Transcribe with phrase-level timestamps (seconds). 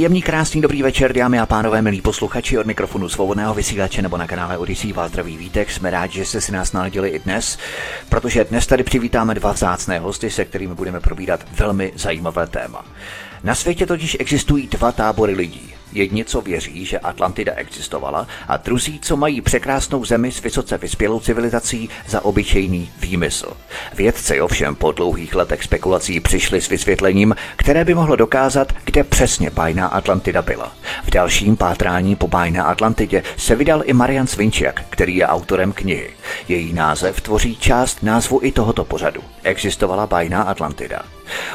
[0.00, 4.26] Příjemný, krásný, dobrý večer, dámy a pánové, milí posluchači od mikrofonu svobodného vysílače nebo na
[4.26, 5.70] kanále Odyssey vás zdraví vítek.
[5.70, 7.58] Jsme rádi, že jste si nás naladili i dnes,
[8.08, 12.84] protože dnes tady přivítáme dva vzácné hosty, se kterými budeme probírat velmi zajímavé téma.
[13.44, 15.74] Na světě totiž existují dva tábory lidí.
[15.92, 21.20] Jedni, co věří, že Atlantida existovala, a druzí, co mají překrásnou zemi s vysoce vyspělou
[21.20, 23.52] civilizací za obyčejný výmysl.
[23.94, 29.50] Vědci ovšem po dlouhých letech spekulací přišli s vysvětlením, které by mohlo dokázat, kde přesně
[29.50, 30.72] bájná Atlantida byla.
[31.04, 36.10] V dalším pátrání po bájné Atlantidě se vydal i Marian Svinčiak, který je autorem knihy.
[36.48, 39.20] Její název tvoří část názvu i tohoto pořadu.
[39.42, 41.02] Existovala bájná Atlantida.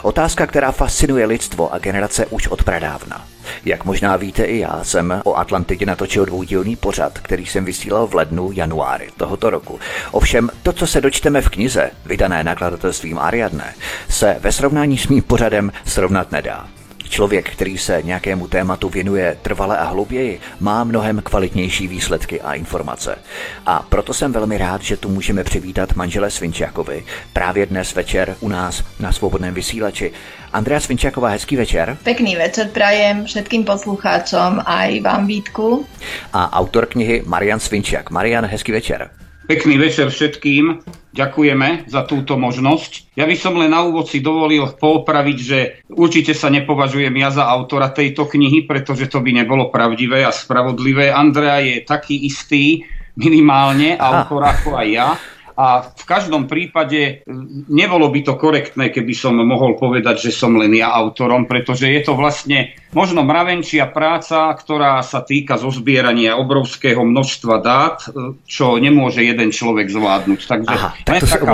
[0.02, 3.35] Otázka, která fascinuje lidstvo a generace už od pradávna.
[3.66, 8.16] Jak možná víte i já, jsem o Atlantidě natočil dvoudílný pořad, který jsem vysílal v
[8.16, 9.80] lednu, januári tohoto roku.
[10.12, 13.76] Ovšem, to, co se dočteme v knize, vydané nakladatelstvím Ariadne,
[14.10, 16.68] se ve srovnání s mým pořadem srovnat nedá.
[17.10, 23.18] Člověk, který se nějakému tématu věnuje trvale a hlouběji, má mnohem kvalitnější výsledky a informace.
[23.66, 28.50] A proto jsem velmi rád, že tu můžeme přivítat manžele Svinčákovi právě dnes večer u
[28.50, 30.12] nás na svobodném vysílači.
[30.56, 32.00] Andrea Svinčáková, hezký večer.
[32.08, 35.84] Pekný večer prajem všetkým poslucháčom aj vám Vítku.
[36.32, 38.08] A autor knihy Marian Svinčák.
[38.08, 39.12] Marian, hezký večer.
[39.52, 40.80] Pekný večer všetkým.
[41.12, 43.20] Ďakujeme za túto možnosť.
[43.20, 45.60] Ja by som len na úvod si dovolil poopraviť, že
[45.92, 51.12] určite sa nepovažujem ja za autora tejto knihy, pretože to by nebolo pravdivé a spravodlivé.
[51.12, 52.88] Andrea je taký istý
[53.20, 55.20] minimálne autor ako aj ja
[55.56, 57.24] a v každom prípade
[57.72, 62.04] nebolo by to korektné, keby som mohol povedať, že som len ja autorom, pretože je
[62.04, 68.04] to vlastne možno mravenčia práca, ktorá sa týka zozbierania obrovského množstva dát,
[68.44, 70.40] čo nemôže jeden človek zvládnuť.
[70.44, 71.54] Takže Aha, tak to, taká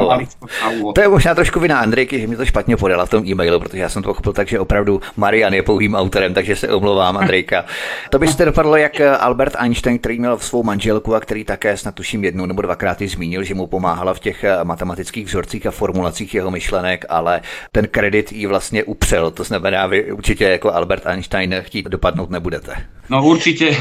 [0.93, 3.81] to je možná trošku vina Andrejky, že mi to špatně podala v tom e-mailu, protože
[3.81, 7.65] já jsem to pochopil tak, že opravdu Marian je pouhým autorem, takže se omlouvám, Andrejka.
[8.09, 12.23] To byste dopadlo jak Albert Einstein, který měl svou manželku a který také snad tuším
[12.23, 16.33] jednou nebo dvakrát zmínil, že mu pomáhá pomáhala v těch eh, matematických vzorcích a formulacích
[16.33, 17.41] jeho myšlenek, ale
[17.71, 19.31] ten kredit jí vlastně upřel.
[19.31, 22.75] To znamená, vy určitě jako Albert Einstein chtít dopadnout nebudete.
[23.09, 23.75] No určite,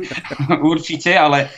[0.60, 1.48] určite, ale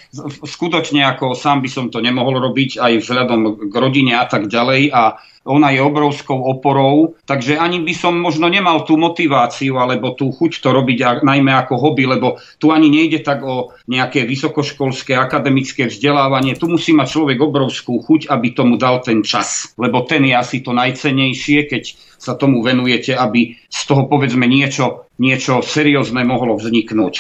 [0.47, 4.95] skutočne ako sám by som to nemohol robiť aj vzhľadom k rodine a tak ďalej
[4.95, 10.29] a ona je obrovskou oporou, takže ani by som možno nemal tú motiváciu alebo tú
[10.29, 15.89] chuť to robiť najmä ako hobby, lebo tu ani nejde tak o nejaké vysokoškolské akademické
[15.89, 16.61] vzdelávanie.
[16.61, 20.61] Tu musí mať človek obrovskú chuť, aby tomu dal ten čas, lebo ten je asi
[20.61, 27.15] to najcenejšie, keď sa tomu venujete, aby z toho povedzme niečo, niečo seriózne mohlo vzniknúť.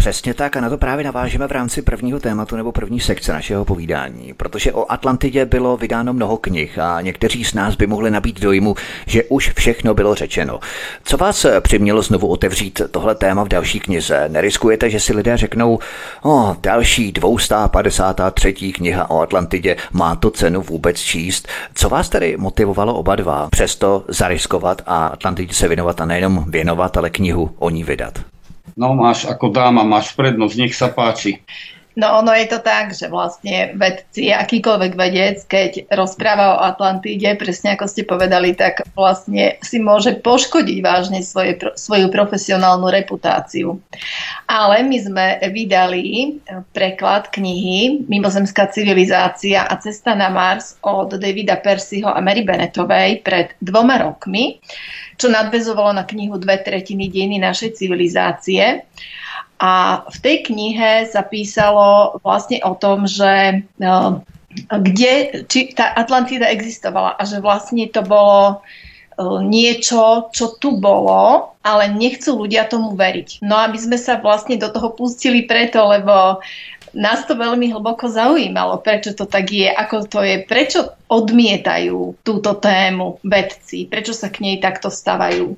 [0.00, 3.64] Přesně tak a na to právě navážeme v rámci prvního tématu nebo první sekce našeho
[3.64, 8.40] povídání, protože o Atlantidě bylo vydáno mnoho knih a někteří z nás by mohli nabít
[8.40, 8.74] dojmu,
[9.06, 10.60] že už všechno bylo řečeno.
[11.04, 14.28] Co vás přimělo znovu otevřít tohle téma v další knize?
[14.28, 15.78] Neriskujete, že si lidé řeknou,
[16.22, 18.52] o, další 253.
[18.52, 21.48] kniha o Atlantidě, má to cenu vůbec číst?
[21.74, 26.96] Co vás tedy motivovalo oba dva přesto zariskovat a Atlantidě se věnovat a nejenom věnovat,
[26.96, 28.18] ale knihu o ní vydat?
[28.80, 31.44] No máš ako dáma, máš prednosť, nech sa páči.
[32.00, 37.76] No ono je to tak, že vlastne vedci, akýkoľvek vedec, keď rozpráva o Atlantíde, presne
[37.76, 43.76] ako ste povedali, tak vlastne si môže poškodiť vážne svoje, svoju profesionálnu reputáciu.
[44.48, 46.40] Ale my sme vydali
[46.72, 53.52] preklad knihy Mimozemská civilizácia a cesta na Mars od Davida Percyho a Mary Bennettovej pred
[53.60, 54.56] dvoma rokmi
[55.20, 58.88] čo nadvezovalo na knihu Dve tretiny dejiny našej civilizácie.
[59.60, 64.24] A v tej knihe sa písalo vlastne o tom, že no,
[64.66, 68.54] kde, či tá Atlantida existovala a že vlastne to bolo e,
[69.44, 73.44] niečo, čo tu bolo, ale nechcú ľudia tomu veriť.
[73.44, 76.40] No aby sme sa vlastne do toho pustili preto, lebo
[76.90, 82.58] nás to veľmi hlboko zaujímalo, prečo to tak je, ako to je, prečo odmietajú túto
[82.58, 85.54] tému vedci, prečo sa k nej takto stavajú.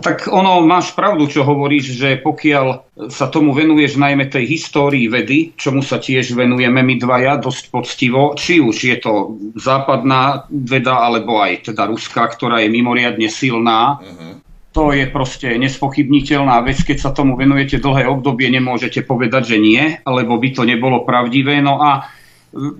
[0.00, 2.66] Tak ono, máš pravdu, čo hovoríš, že pokiaľ
[3.12, 8.32] sa tomu venuješ najmä tej histórii vedy, čomu sa tiež venujeme my dvaja dosť poctivo,
[8.32, 14.40] či už je to západná veda, alebo aj teda ruská, ktorá je mimoriadne silná, uh-huh
[14.70, 16.78] to je proste nespochybniteľná vec.
[16.86, 21.58] Keď sa tomu venujete dlhé obdobie, nemôžete povedať, že nie, lebo by to nebolo pravdivé.
[21.58, 22.06] No a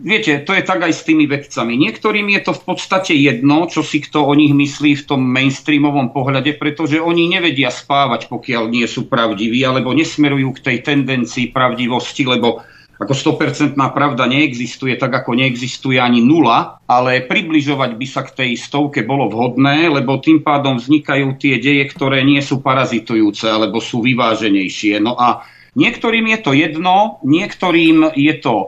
[0.02, 1.78] viete, to je tak aj s tými vedcami.
[1.78, 6.10] Niektorým je to v podstate jedno, čo si kto o nich myslí v tom mainstreamovom
[6.10, 12.26] pohľade, pretože oni nevedia spávať, pokiaľ nie sú pravdiví, alebo nesmerujú k tej tendencii pravdivosti,
[12.26, 12.66] lebo
[13.00, 18.50] ako 100% pravda neexistuje, tak ako neexistuje ani nula, ale približovať by sa k tej
[18.60, 24.04] stovke bolo vhodné, lebo tým pádom vznikajú tie deje, ktoré nie sú parazitujúce alebo sú
[24.04, 25.00] vyváženejšie.
[25.00, 28.66] No a niektorým je to jedno, niektorým je to e,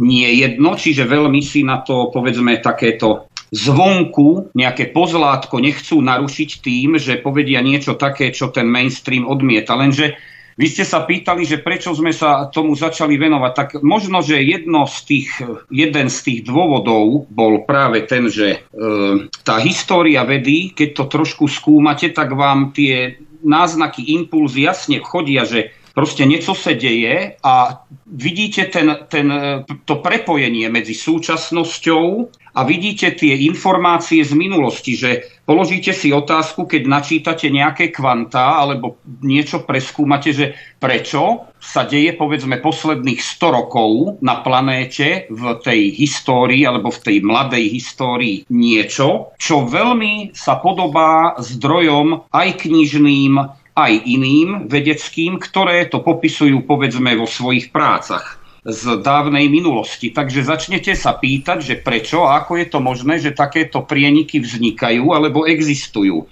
[0.00, 6.96] nie jedno, čiže veľmi si na to povedzme takéto zvonku nejaké pozlátko nechcú narušiť tým,
[6.96, 9.76] že povedia niečo také, čo ten mainstream odmieta.
[9.76, 10.16] Lenže
[10.56, 13.52] vy ste sa pýtali, že prečo sme sa tomu začali venovať.
[13.52, 15.30] Tak možno, že jedno z tých,
[15.72, 21.48] jeden z tých dôvodov bol práve ten, že e, tá história vedy, keď to trošku
[21.48, 28.68] skúmate, tak vám tie náznaky, impulzy jasne chodia, že proste niečo sa deje a vidíte
[28.68, 29.28] ten, ten,
[29.84, 32.04] to prepojenie medzi súčasnosťou
[32.52, 39.00] a vidíte tie informácie z minulosti, že položíte si otázku, keď načítate nejaké kvantá alebo
[39.24, 46.68] niečo preskúmate, že prečo sa deje povedzme posledných 100 rokov na planéte v tej histórii
[46.68, 54.68] alebo v tej mladej histórii niečo, čo veľmi sa podobá zdrojom aj knižným, aj iným
[54.68, 60.14] vedeckým, ktoré to popisujú povedzme vo svojich prácach z dávnej minulosti.
[60.14, 65.10] Takže začnete sa pýtať, že prečo a ako je to možné, že takéto prieniky vznikajú
[65.10, 66.30] alebo existujú.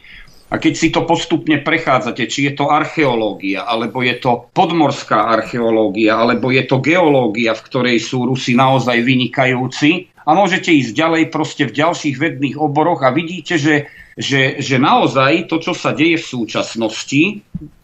[0.51, 6.19] A keď si to postupne prechádzate, či je to archeológia, alebo je to podmorská archeológia,
[6.19, 11.71] alebo je to geológia, v ktorej sú Rusi naozaj vynikajúci, a môžete ísť ďalej proste
[11.71, 13.91] v ďalších vedných oboroch a vidíte, že
[14.21, 17.23] že, že naozaj to, čo sa deje v súčasnosti,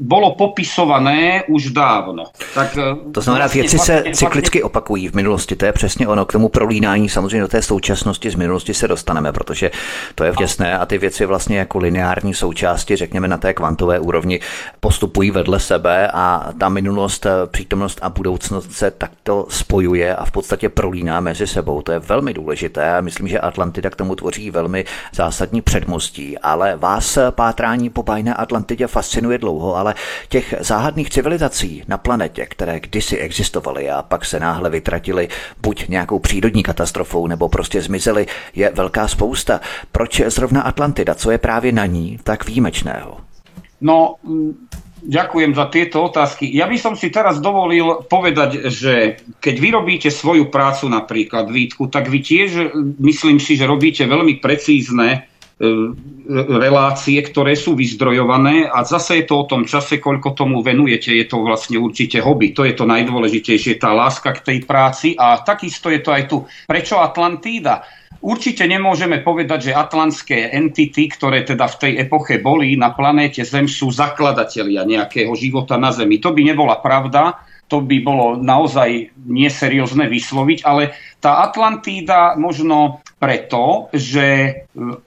[0.00, 2.24] bolo popisované už dávno.
[2.54, 6.24] Tak, e, to znamená, vlastně, věci se cyklicky opakují v minulosti, to je přesně ono.
[6.24, 9.70] K tomu prolínání samozřejmě do té současnosti z minulosti se dostaneme, protože
[10.14, 14.40] to je vděsné a ty věci vlastně jako lineární součásti, řekněme na té kvantové úrovni,
[14.80, 20.30] postupují vedle sebe a ta minulost, e, přítomnost a budoucnost se takto spojuje a v
[20.30, 21.82] podstatě prolíná mezi sebou.
[21.82, 26.76] To je velmi důležité a myslím, že Atlantida k tomu tvoří velmi zásadní předmostí ale
[26.76, 29.94] vás pátrání po bajné Atlantidě fascinuje dlouho, ale
[30.28, 35.28] těch záhadných civilizací na planetě, které kdysi existovaly a pak se náhle vytratily
[35.62, 39.60] buď nějakou přírodní katastrofou nebo prostě zmizely, je velká spousta.
[39.92, 41.14] Proč zrovna Atlantida?
[41.14, 43.16] Co je právě na ní tak výjimečného?
[43.80, 44.14] No,
[45.06, 46.50] Ďakujem za tieto otázky.
[46.50, 51.86] Ja by som si teraz dovolil povedať, že keď vy robíte svoju prácu napríklad, Vítku,
[51.86, 59.24] tak vy tiež, myslím si, že robíte veľmi precízne relácie, ktoré sú vyzdrojované a zase
[59.24, 61.16] je to o tom čase, koľko tomu venujete.
[61.16, 62.52] Je to vlastne určite hobby.
[62.52, 66.44] To je to najdôležitejšie, tá láska k tej práci a takisto je to aj tu.
[66.68, 67.88] Prečo Atlantída?
[68.20, 73.64] Určite nemôžeme povedať, že atlantské entity, ktoré teda v tej epoche boli na planéte Zem,
[73.64, 76.20] sú zakladatelia nejakého života na Zemi.
[76.20, 83.88] To by nebola pravda to by bolo naozaj neseriózne vysloviť, ale tá Atlantída možno preto,
[83.96, 84.52] že e,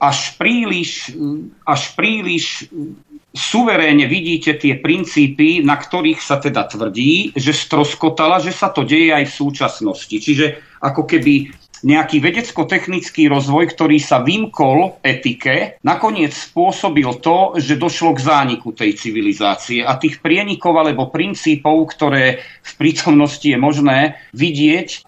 [0.02, 2.94] až príliš, e, až príliš e,
[3.30, 9.14] suverénne vidíte tie princípy, na ktorých sa teda tvrdí, že stroskotala, že sa to deje
[9.14, 10.16] aj v súčasnosti.
[10.18, 10.46] Čiže
[10.82, 18.24] ako keby nejaký vedecko-technický rozvoj, ktorý sa vymkol etike, nakoniec spôsobil to, že došlo k
[18.24, 24.98] zániku tej civilizácie a tých prienikov alebo princípov, ktoré v prítomnosti je možné vidieť, e,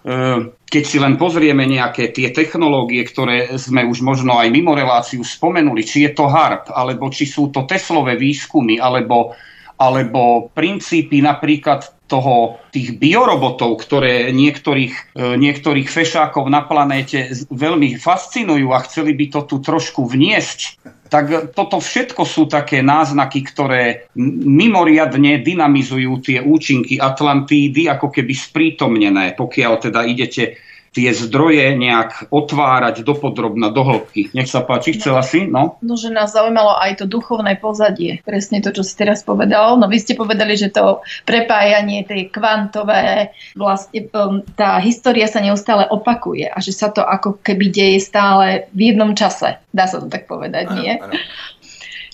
[0.73, 5.85] keď si len pozrieme nejaké tie technológie, ktoré sme už možno aj mimo reláciu spomenuli,
[5.85, 9.37] či je to HARP, alebo či sú to Teslové výskumy, alebo
[9.73, 18.75] alebo princípy napríklad toho, tých biorobotov, ktoré niektorých, e, niektorých fešákov na planéte veľmi fascinujú
[18.75, 25.45] a chceli by to tu trošku vniesť, tak toto všetko sú také náznaky, ktoré mimoriadne
[25.45, 30.57] dynamizujú tie účinky Atlantídy, ako keby sprítomnené, pokiaľ teda idete
[30.93, 34.29] tie zdroje nejak otvárať do podrobna, do hĺbky.
[34.37, 35.49] Nech sa páči, chcela si?
[35.49, 35.81] No?
[35.81, 38.21] no, že nás zaujímalo aj to duchovné pozadie.
[38.21, 39.75] Presne to, čo si teraz povedal.
[39.81, 45.89] No vy ste povedali, že to prepájanie, tej kvantové, vlastne um, tá história sa neustále
[45.89, 49.57] opakuje a že sa to ako keby deje stále v jednom čase.
[49.73, 50.93] Dá sa to tak povedať, ano, nie?
[51.01, 51.17] Ano.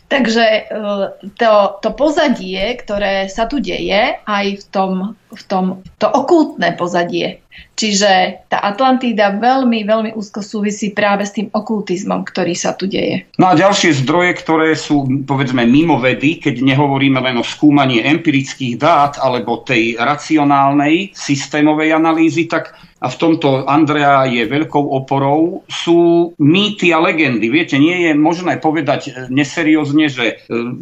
[0.10, 1.54] Takže uh, to,
[1.86, 4.92] to pozadie, ktoré sa tu deje, aj v tom,
[5.30, 5.66] v tom
[6.02, 7.46] to okultné pozadie,
[7.80, 13.24] Čiže tá Atlantída veľmi, veľmi úzko súvisí práve s tým okultizmom, ktorý sa tu deje.
[13.40, 18.76] No a ďalšie zdroje, ktoré sú povedzme mimo vedy, keď nehovoríme len o skúmaní empirických
[18.84, 26.32] dát alebo tej racionálnej systémovej analýzy, tak a v tomto Andrea je veľkou oporou, sú
[26.36, 27.48] mýty a legendy.
[27.48, 30.36] Viete, nie je možné povedať e, neseriózne, že e,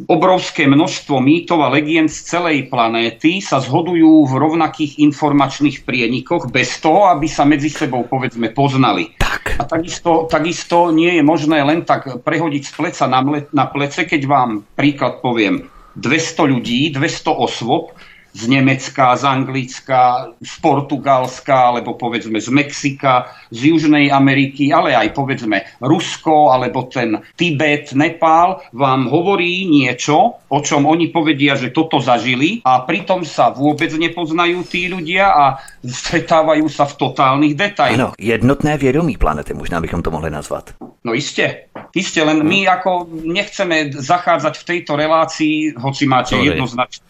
[0.10, 6.82] obrovské množstvo mýtov a legend z celej planéty sa zhodujú v rovnakých informačných prienikoch bez
[6.82, 9.14] toho, aby sa medzi sebou povedzme poznali.
[9.22, 9.62] Tak.
[9.62, 14.10] A takisto, takisto nie je možné len tak prehodiť z pleca na, mle, na plece,
[14.10, 17.94] keď vám príklad poviem 200 ľudí, 200 osôb
[18.38, 25.17] z Nemecka, z Anglicka, z Portugalska, alebo povedzme z Mexika, z Južnej Ameriky, ale aj
[25.17, 31.98] povedzme Rusko, alebo ten Tibet, Nepál, vám hovorí niečo, o čom oni povedia, že toto
[31.98, 35.46] zažili a pritom sa vôbec nepoznajú tí ľudia a
[35.82, 37.98] stretávajú sa v totálnych detailoch.
[37.98, 40.77] Ano, jednotné vědomí planety, možná bychom to mohli nazvat.
[41.08, 47.08] No iste, iste, len my ako nechceme zachádzať v tejto relácii, hoci máte jednoznačne,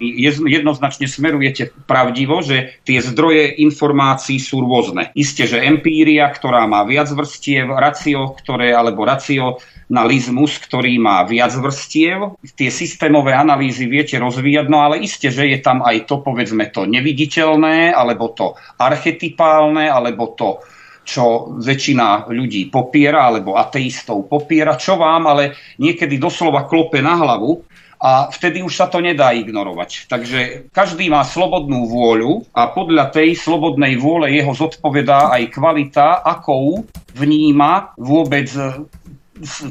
[0.48, 5.12] jednoznačne smerujete pravdivo, že tie zdroje informácií sú rôzne.
[5.18, 12.38] Isté, že empíria, ktorá má viac vrstiev, racio, ktoré, alebo racionalizmus, ktorý má viac vrstiev,
[12.56, 16.86] tie systémové analýzy viete rozvíjať, no ale isté, že je tam aj to, povedzme, to
[16.88, 20.62] neviditeľné, alebo to archetypálne, alebo to
[21.08, 27.64] čo väčšina ľudí popiera, alebo ateistov popiera, čo vám ale niekedy doslova klope na hlavu
[27.98, 30.06] a vtedy už sa to nedá ignorovať.
[30.06, 36.86] Takže každý má slobodnú vôľu a podľa tej slobodnej vôle jeho zodpovedá aj kvalita, akou
[37.18, 38.86] vníma vôbec e,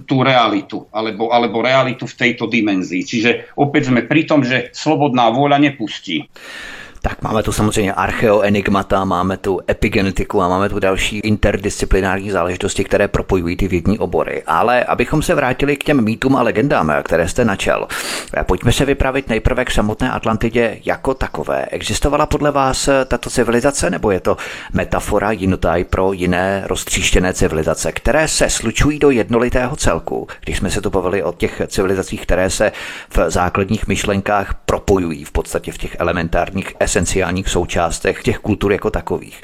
[0.02, 3.06] tú realitu, alebo, alebo realitu v tejto dimenzii.
[3.06, 6.26] Čiže opäť sme pri tom, že slobodná vôľa nepustí.
[7.08, 13.08] Tak máme tu samozřejmě archeoenigmata, máme tu epigenetiku a máme tu další interdisciplinární záležitosti, které
[13.08, 14.42] propojují ty vědní obory.
[14.46, 17.88] Ale abychom se vrátili k těm mýtům a legendám, které jste načal,
[18.42, 21.66] pojďme se vypravit nejprve k samotné Atlantidě jako takové.
[21.66, 24.36] Existovala podle vás tato civilizace, nebo je to
[24.72, 30.80] metafora jinutaj pro jiné roztříštěné civilizace, které se slučují do jednolitého celku, když jsme se
[30.80, 32.72] tu bavili o těch civilizacích, které se
[33.16, 39.40] v základních myšlenkách propojují v podstatě v těch elementárních esenciálních součástech těch kultur jako takových.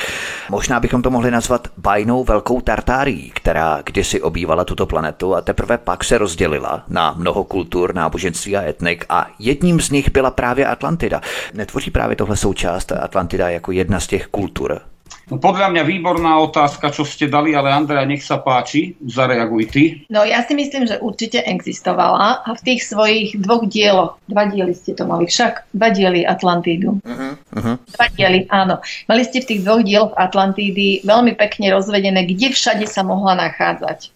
[0.50, 5.78] Možná bychom to mohli nazvat bajnou velkou Tartárií, která kdysi obývala tuto planetu a teprve
[5.78, 10.66] pak se rozdělila na mnoho kultur, náboženství a etnik a jedním z nich byla právě
[10.66, 11.20] Atlantida.
[11.54, 14.80] Netvoří právě tohle součást Atlantida jako jedna z těch kultur
[15.28, 19.82] podľa mňa výborná otázka, čo ste dali, ale Andrea, nech sa páči, zareaguj ty.
[20.12, 24.76] No ja si myslím, že určite existovala a v tých svojich dvoch dieloch, dva diely
[24.76, 27.00] ste to mali však, dva diely Atlantídu.
[27.00, 27.76] Uh-huh, uh-huh.
[27.78, 28.82] Dva diely, áno.
[29.08, 34.12] Mali ste v tých dvoch dieloch Atlantídy veľmi pekne rozvedené, kde všade sa mohla nachádzať.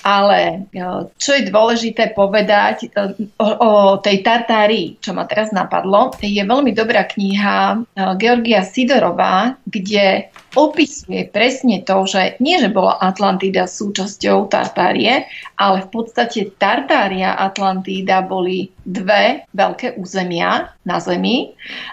[0.00, 0.82] Ale e,
[1.20, 6.72] čo je dôležité povedať e, o, o tej Tartárii, čo ma teraz napadlo, je veľmi
[6.72, 7.78] dobrá kniha e,
[8.16, 15.28] Georgia Sidorová, kde opisuje presne to, že nie, že bola Atlantída súčasťou Tartárie,
[15.60, 21.52] ale v podstate Tartária a Atlantída boli dve veľké územia na Zemi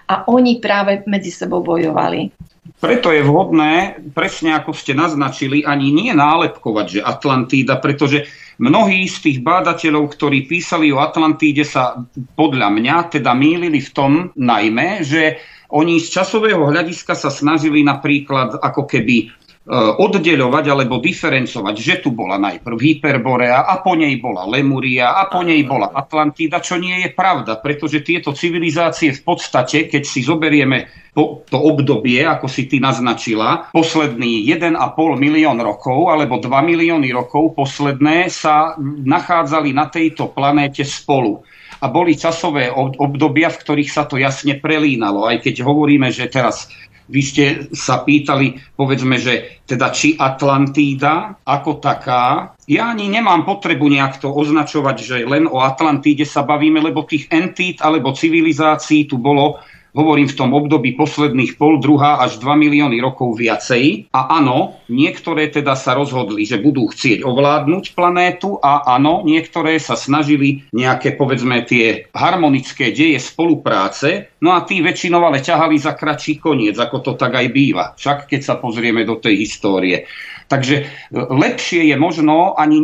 [0.10, 2.32] a oni práve medzi sebou bojovali.
[2.78, 8.28] Preto je vhodné, presne ako ste naznačili, ani nie nálepkovať, že Atlantída, pretože
[8.60, 11.98] mnohí z tých bádateľov, ktorí písali o Atlantíde, sa
[12.36, 15.40] podľa mňa teda mýlili v tom najmä, že
[15.72, 19.32] oni z časového hľadiska sa snažili napríklad ako keby
[19.68, 25.44] oddeľovať alebo diferencovať, že tu bola najprv Hyperborea a po nej bola Lemuria a po
[25.44, 31.12] nej bola Atlantida, čo nie je pravda, pretože tieto civilizácie v podstate, keď si zoberieme
[31.18, 34.80] to obdobie, ako si ty naznačila, posledný 1,5
[35.20, 41.44] milión rokov alebo 2 milióny rokov posledné sa nachádzali na tejto planéte spolu
[41.78, 45.30] a boli časové obdobia, v ktorých sa to jasne prelínalo.
[45.30, 46.70] Aj keď hovoríme, že teraz
[47.08, 52.56] vy ste sa pýtali, povedzme, že teda či Atlantída ako taká.
[52.68, 57.32] Ja ani nemám potrebu nejak to označovať, že len o Atlantíde sa bavíme, lebo tých
[57.32, 59.60] entít alebo civilizácií tu bolo
[59.98, 64.14] hovorím v tom období posledných pol, druhá až 2 milióny rokov viacej.
[64.14, 69.98] A áno, niektoré teda sa rozhodli, že budú chcieť ovládnuť planétu a áno, niektoré sa
[69.98, 76.38] snažili nejaké, povedzme, tie harmonické deje spolupráce, no a tí väčšinou ale ťahali za kratší
[76.38, 77.98] koniec, ako to tak aj býva.
[77.98, 80.06] Však keď sa pozrieme do tej histórie.
[80.48, 82.80] Takže e, lepšie je možno ani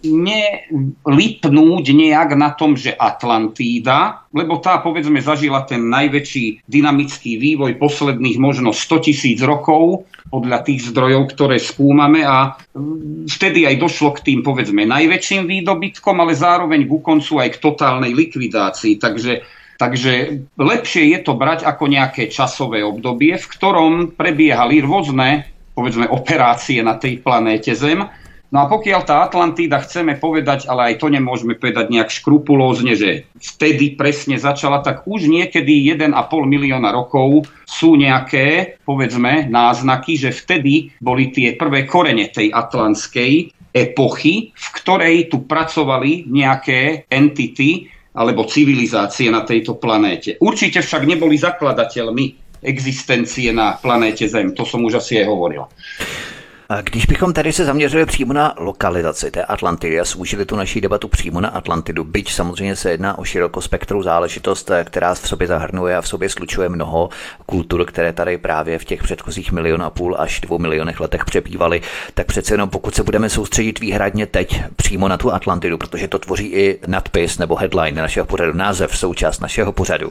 [0.00, 7.76] nelipnúť ne nejak na tom, že Atlantída, lebo tá povedzme zažila ten najväčší dynamický vývoj
[7.76, 12.56] posledných možno 100 tisíc rokov podľa tých zdrojov, ktoré skúmame a
[13.28, 18.16] vtedy aj došlo k tým povedzme najväčším výdobytkom, ale zároveň ku koncu aj k totálnej
[18.16, 18.96] likvidácii.
[18.96, 26.08] Takže Takže lepšie je to brať ako nejaké časové obdobie, v ktorom prebiehali rôzne povedzme,
[26.08, 28.04] operácie na tej planéte Zem
[28.52, 33.24] No a pokiaľ tá Atlantída chceme povedať, ale aj to nemôžeme povedať nejak škrupulózne, že
[33.40, 36.12] vtedy presne začala, tak už niekedy 1,5
[36.44, 44.52] milióna rokov sú nejaké, povedzme, náznaky, že vtedy boli tie prvé korene tej atlantskej epochy,
[44.52, 50.36] v ktorej tu pracovali nejaké entity alebo civilizácie na tejto planéte.
[50.36, 54.54] Určite však neboli zakladateľmi existencie na planéte Zem.
[54.54, 55.66] To som už asi aj hovoril.
[56.80, 61.08] Když bychom tady se zaměřili přímo na lokalizaci té Atlantidy a zúžili tu naší debatu
[61.08, 66.00] přímo na Atlantidu, byť samozřejmě se jedná o širokospektrou záležitost, která v sobě zahrnuje a
[66.00, 67.08] v sobě slučuje mnoho
[67.46, 71.82] kultur, které tady právě v těch předchozích milion a půl až dvou milionech letech přebývaly,
[72.14, 76.18] tak přece jenom pokud se budeme soustředit výhradně teď přímo na tu Atlantidu, protože to
[76.18, 80.10] tvoří i nadpis nebo headline našeho pořadu, název součást našeho pořadu.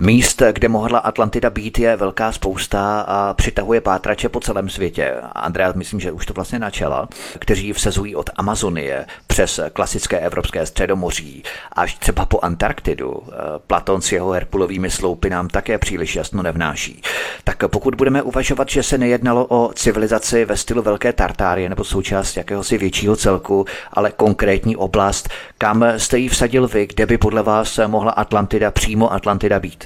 [0.00, 5.14] Míst, kde mohla Atlantida být, je velká spousta a přitahuje pátrače po celém světě.
[5.32, 11.42] Andrea, myslím, že už to vlastně načala, kteří vsezují od Amazonie přes klasické evropské středomoří
[11.72, 13.22] až třeba po Antarktidu.
[13.66, 17.02] Platon s jeho Herkulovými sloupy nám také příliš jasno nevnáší.
[17.44, 22.36] Tak pokud budeme uvažovat, že se nejednalo o civilizaci ve stylu Velké Tartárie nebo součást
[22.36, 25.28] jakéhosi většího celku, ale konkrétní oblast,
[25.58, 29.84] kam jste ji vsadil vy, kde by podle vás mohla Atlantida, přímo Atlantida být?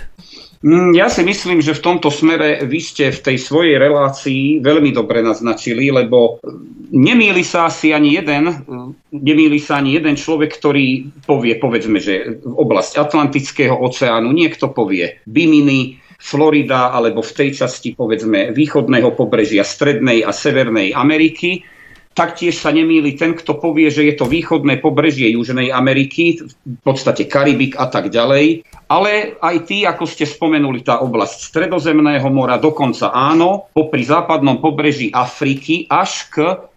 [0.66, 4.90] Mm, ja si myslím, že v tomto smere vy ste v tej svojej relácii veľmi
[4.90, 6.42] dobre naznačili, lebo
[6.90, 8.50] nemýli sa asi ani jeden,
[9.14, 16.02] nemýli sa ani jeden človek, ktorý povie, povedzme, že oblasť Atlantického oceánu, niekto povie Biminy,
[16.18, 21.62] Florida, alebo v tej časti, povedzme, východného pobrežia Strednej a Severnej Ameriky,
[22.16, 27.28] Taktiež sa nemýli ten, kto povie, že je to východné pobrežie Južnej Ameriky, v podstate
[27.28, 28.64] Karibik a tak ďalej.
[28.88, 35.12] Ale aj tí, ako ste spomenuli, tá oblasť Stredozemného mora, dokonca áno, popri západnom pobreží
[35.12, 36.36] Afriky až k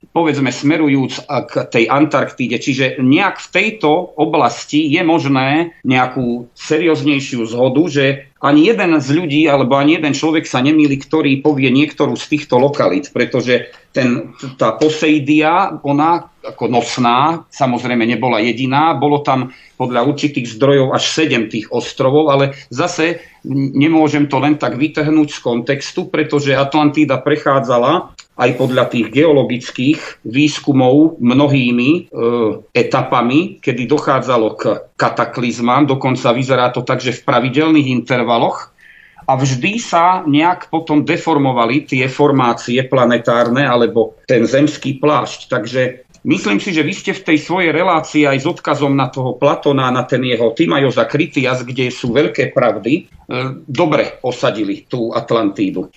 [0.09, 2.57] povedzme smerujúc k tej Antarktíde.
[2.57, 8.05] Čiže nejak v tejto oblasti je možné nejakú serióznejšiu zhodu, že
[8.39, 12.55] ani jeden z ľudí alebo ani jeden človek sa nemýli, ktorý povie niektorú z týchto
[12.55, 20.55] lokalít, pretože ten, tá Poseidia, ona ako nosná, samozrejme nebola jediná, bolo tam podľa určitých
[20.55, 26.55] zdrojov až sedem tých ostrovov, ale zase nemôžem to len tak vytrhnúť z kontextu, pretože
[26.55, 32.01] Atlantída prechádzala aj podľa tých geologických výskumov mnohými e,
[32.71, 34.63] etapami, kedy dochádzalo k
[34.95, 38.71] kataklizmám, dokonca vyzerá to tak, že v pravidelných intervaloch
[39.29, 45.39] a vždy sa nejak potom deformovali tie formácie planetárne alebo ten zemský plášť.
[45.45, 49.33] Takže Myslím si, že vy ste v tej svojej relácii aj s odkazom na toho
[49.33, 53.03] Platona, na ten jeho Timajoza Kritias, kde sú veľké pravdy, e,
[53.65, 55.89] dobre osadili tú Atlantídu.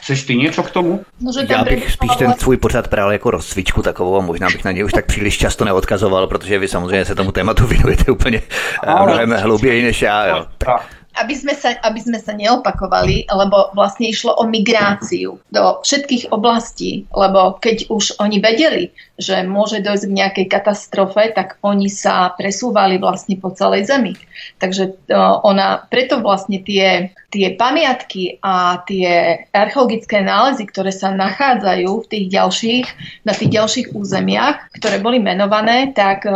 [0.00, 1.00] Chceš ty něco k tomu?
[1.20, 4.72] No, Já bych spíš ten svůj pořad bral jako rozcvičku takovou a možná bych na
[4.72, 8.42] něj už tak příliš často neodkazoval, protože vy samozřejmě se tomu tématu věnujete úplně
[8.86, 10.26] ale, mnohem hlouběji než já.
[10.26, 10.46] Jo.
[10.58, 16.34] Tak aby sme, sa, aby sme sa neopakovali, lebo vlastne išlo o migráciu do všetkých
[16.34, 22.34] oblastí, lebo keď už oni vedeli, že môže dojsť k nejakej katastrofe, tak oni sa
[22.34, 24.18] presúvali vlastne po celej zemi.
[24.58, 25.06] Takže
[25.46, 32.26] ona, preto vlastne tie, tie pamiatky a tie archeologické nálezy, ktoré sa nachádzajú v tých
[32.26, 32.86] ďalších,
[33.22, 36.26] na tých ďalších územiach, ktoré boli menované, tak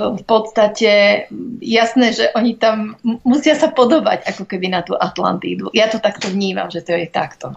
[0.00, 1.26] v podstate
[1.60, 2.96] jasné, že oni tam
[3.28, 5.68] musia sa podobať ako keby na tú Atlantídu.
[5.76, 7.52] Ja to takto vnímam, že to je takto.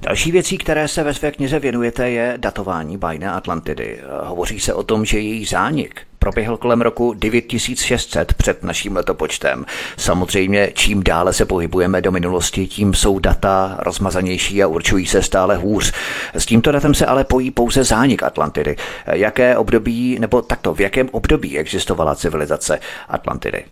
[0.00, 3.98] Další věcí, které se ve své knize věnujete, je datování bajné Atlantidy.
[4.22, 9.66] Hovoří se o tom, že její zánik proběhl kolem roku 9600 před naším letopočtem.
[9.96, 15.56] Samozřejmě, čím dále se pohybujeme do minulosti, tím jsou data rozmazanější a určují se stále
[15.56, 15.92] hůř.
[16.34, 18.76] S tímto datem se ale pojí pouze zánik Atlantidy.
[19.06, 23.64] Jaké období, nebo takto, v jakém období existovala civilizace Atlantidy?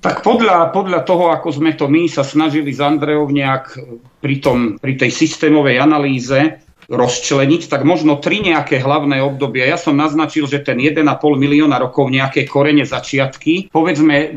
[0.00, 3.80] Tak podľa, podľa toho, ako sme to my sa snažili s Andreou nejak
[4.20, 9.66] pri, tom, pri tej systémovej analýze rozčleniť, tak možno tri nejaké hlavné obdobia.
[9.66, 13.74] Ja som naznačil, že ten 1,5 milióna rokov nejaké korene začiatky.
[13.74, 14.30] Povedzme,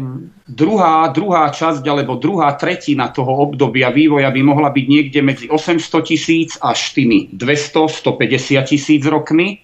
[0.49, 6.09] druhá, druhá časť alebo druhá tretina toho obdobia vývoja by mohla byť niekde medzi 800
[6.09, 9.61] tisíc až tými 200-150 tisíc rokmi.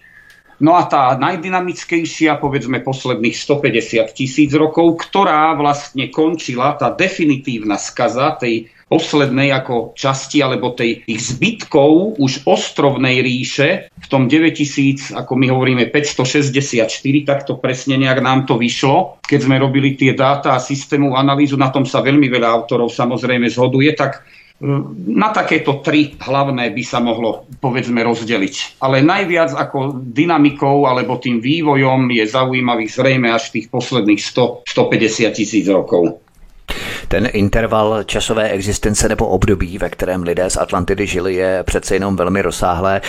[0.56, 8.40] No a tá najdynamickejšia, povedzme posledných 150 tisíc rokov, ktorá vlastne končila, tá definitívna skaza
[8.40, 15.32] tej poslednej ako časti alebo tej, tých zbytkov už ostrovnej ríše v tom 9000, ako
[15.34, 16.86] my hovoríme 564,
[17.26, 19.18] tak to presne nejak nám to vyšlo.
[19.26, 23.50] Keď sme robili tie dáta a systému analýzu, na tom sa veľmi veľa autorov samozrejme
[23.50, 24.22] zhoduje, tak
[25.06, 28.80] na takéto tri hlavné by sa mohlo, povedzme, rozdeliť.
[28.80, 35.66] Ale najviac ako dynamikou alebo tým vývojom je zaujímavých zrejme až tých posledných 100-150 tisíc
[35.68, 36.24] rokov.
[37.08, 42.16] Ten interval časové existence nebo období, ve kterém lidé z Atlantidy žili, je přece jenom
[42.16, 43.00] velmi rozsáhlé.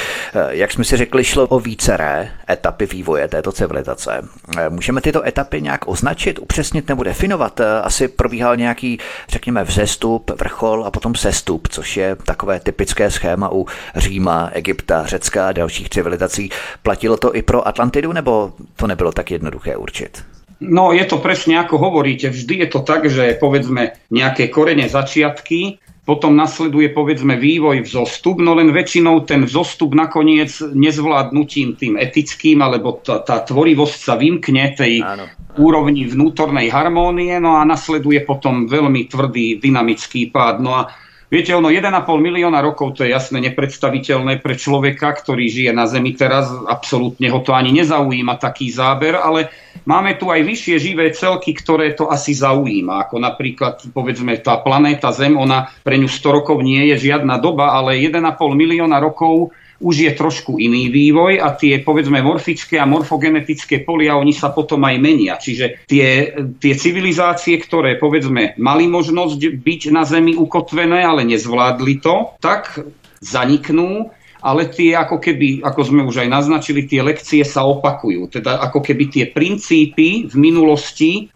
[0.50, 4.22] Jak jsme si řekli, šlo o víceré etapy vývoje této civilizace.
[4.70, 7.62] Můžeme tyto etapy nějak označit, upřesnit nebo definovat?
[7.84, 13.66] Asi probíhal nějaký, řekněme, vzestup, vrchol a potom sestup, což je takové typické schéma u
[13.96, 16.50] Říma, Egypta, Řecka a dalších civilizací.
[16.84, 20.24] Platilo to i pro Atlantidu, nebo to nebylo tak jednoduché určit?
[20.58, 22.34] No je to presne ako hovoríte.
[22.34, 28.56] Vždy je to tak, že povedzme nejaké korene začiatky, potom nasleduje povedzme vývoj vzostup, no
[28.56, 35.04] len väčšinou ten vzostup nakoniec nezvládnutím tým etickým, alebo tá, tá tvorivosť sa vymkne tej
[35.04, 35.28] Áno.
[35.60, 40.64] úrovni vnútornej harmónie, no a nasleduje potom veľmi tvrdý dynamický pád.
[40.64, 40.96] No a
[41.28, 41.92] Viete, ono 1,5
[42.24, 46.48] milióna rokov, to je jasne nepredstaviteľné pre človeka, ktorý žije na Zemi teraz.
[46.48, 49.52] Absolútne ho to ani nezaujíma taký záber, ale
[49.84, 53.04] máme tu aj vyššie živé celky, ktoré to asi zaujíma.
[53.04, 57.76] Ako napríklad, povedzme, tá planéta Zem, ona pre ňu 100 rokov nie je žiadna doba,
[57.76, 58.24] ale 1,5
[58.56, 64.34] milióna rokov už je trošku iný vývoj a tie povedzme morfické a morfogenetické polia, oni
[64.34, 65.38] sa potom aj menia.
[65.38, 72.34] Čiže tie, tie civilizácie, ktoré povedzme mali možnosť byť na Zemi ukotvené, ale nezvládli to,
[72.42, 72.82] tak
[73.22, 78.30] zaniknú ale tie ako keby, ako sme už aj naznačili, tie lekcie sa opakujú.
[78.30, 81.30] Teda ako keby tie princípy v minulosti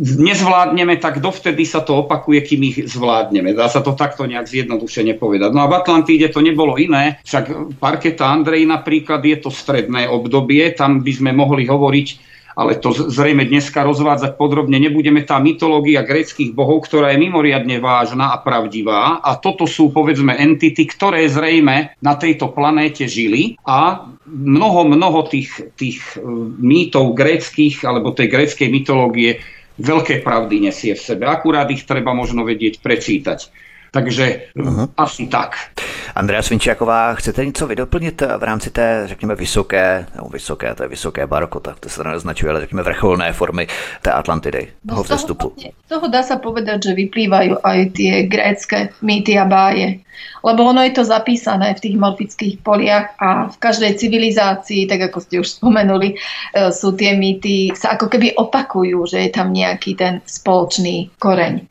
[0.00, 3.52] nezvládneme, tak dovtedy sa to opakuje, kým ich zvládneme.
[3.52, 5.50] Dá sa to takto nejak zjednodušene povedať.
[5.52, 10.72] No a v Atlantíde to nebolo iné, však Parketa Andrej napríklad je to stredné obdobie,
[10.76, 15.20] tam by sme mohli hovoriť ale to zrejme dneska rozvádzať podrobne nebudeme.
[15.28, 20.88] Tá mytológia gréckých bohov, ktorá je mimoriadne vážna a pravdivá a toto sú povedzme entity,
[20.88, 26.24] ktoré zrejme na tejto planéte žili a mnoho, mnoho tých, tých e,
[26.56, 29.44] mýtov gréckých alebo tej gréckej mytológie
[29.76, 31.28] veľké pravdy nesie v sebe.
[31.28, 33.52] Akurát ich treba možno vedieť prečítať.
[33.92, 34.92] Takže uh-huh.
[34.96, 35.75] asi tak.
[36.16, 41.26] Andrea Svinčiaková, chcete něco vydoplnit v rámci té, řekněme, vysoké, nebo vysoké, to je vysoké
[41.26, 43.66] baroko, tak to se to neznačuje, ale řekněme vrcholné formy
[44.02, 45.52] té Atlantidy, no toho vzestupu?
[45.86, 50.00] Z toho dá sa povedať, že vyplývajú aj tie grécké mýty a báje.
[50.40, 55.20] Lebo ono je to zapísané v tých morfických poliach a v každej civilizácii, tak ako
[55.20, 59.92] ste už spomenuli, e, sú tie mýty, sa ako keby opakujú, že je tam nejaký
[59.92, 61.68] ten spoločný koreň.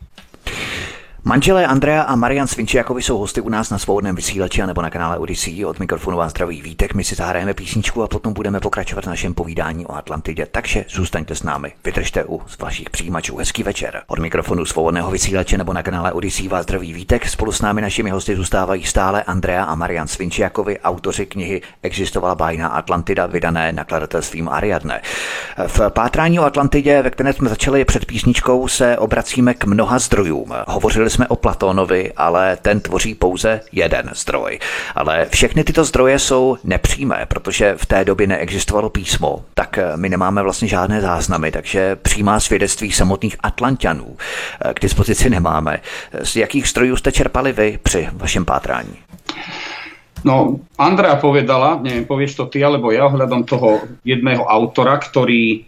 [1.28, 5.18] Manželé Andrea a Marian Svinčiakovi jsou hosty u nás na svobodném vysílači nebo na kanále
[5.18, 5.66] Odyssey.
[5.66, 9.34] Od mikrofonu vás zdraví Vítek, my si zahrajeme písničku a potom budeme pokračovat v našem
[9.34, 10.48] povídání o Atlantidě.
[10.52, 13.38] Takže zůstaňte s námi, vydržte u z vašich přijímačů.
[13.38, 14.02] Hezký večer.
[14.08, 17.30] Od mikrofonu svobodného vysílače nebo na kanále Odyssey vás zdraví Vítek.
[17.30, 22.68] Spolu s námi našimi hosty zůstávají stále Andrea a Marian Svinčiakovi, autoři knihy Existovala bájná
[22.68, 25.02] Atlantida, vydané nakladatelstvím Ariadne.
[25.68, 30.54] V pátrání o Atlantidě, ve které jsme začali před písničkou, se obracíme k mnoha zdrojům.
[30.68, 34.60] Hovořili jsme o Platónovi, ale ten tvoří pouze jeden zdroj.
[34.96, 40.44] Ale všechny tyto zdroje jsou nepřímé, protože v té době neexistovalo písmo, tak my nemáme
[40.44, 44.18] vlastně žádné záznamy, takže přímá svědectví samotných Atlantianů
[44.74, 45.80] k dispozici nemáme.
[46.24, 48.96] Z jakých zdrojů jste čerpali vy při vašem pátrání?
[50.26, 55.62] No, Andrea povedala, neviem, povieš to ty alebo ja, ohľadom toho jedného autora, ktorý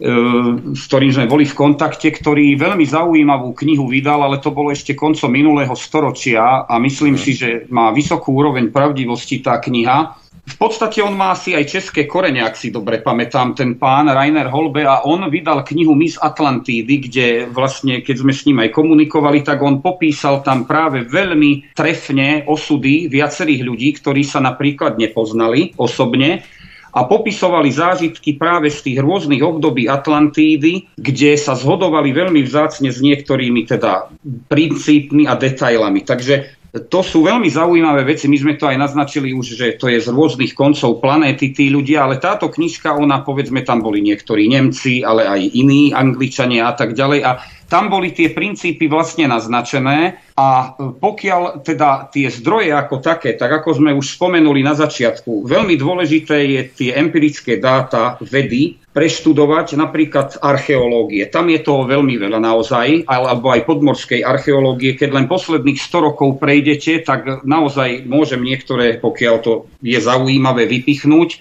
[0.00, 4.96] s ktorým sme boli v kontakte, ktorý veľmi zaujímavú knihu vydal, ale to bolo ešte
[4.96, 10.16] koncom minulého storočia a myslím si, že má vysokú úroveň pravdivosti tá kniha.
[10.40, 14.48] V podstate on má asi aj české korene, ak si dobre pamätám, ten pán Rainer
[14.48, 19.44] Holbe a on vydal knihu Miss Atlantídy, kde vlastne, keď sme s ním aj komunikovali,
[19.44, 26.42] tak on popísal tam práve veľmi trefne osudy viacerých ľudí, ktorí sa napríklad nepoznali osobne
[26.90, 32.98] a popisovali zážitky práve z tých rôznych období Atlantídy, kde sa zhodovali veľmi vzácne s
[32.98, 34.10] niektorými teda
[34.50, 36.02] princípmi a detailami.
[36.02, 38.30] Takže to sú veľmi zaujímavé veci.
[38.30, 42.06] My sme to aj naznačili už, že to je z rôznych koncov planéty tí ľudia,
[42.06, 46.94] ale táto knižka, ona povedzme, tam boli niektorí Nemci, ale aj iní Angličania a tak
[46.94, 47.20] ďalej.
[47.26, 53.60] A tam boli tie princípy vlastne naznačené A pokiaľ teda tie zdroje ako také, tak
[53.60, 60.40] ako sme už spomenuli na začiatku, veľmi dôležité je tie empirické dáta vedy preštudovať, napríklad
[60.40, 61.28] archeológie.
[61.28, 64.96] Tam je toho veľmi veľa naozaj, alebo aj podmorskej archeológie.
[64.96, 71.36] Keď len posledných 100 rokov prejdete, tak naozaj môžem niektoré, pokiaľ to je zaujímavé, vypichnúť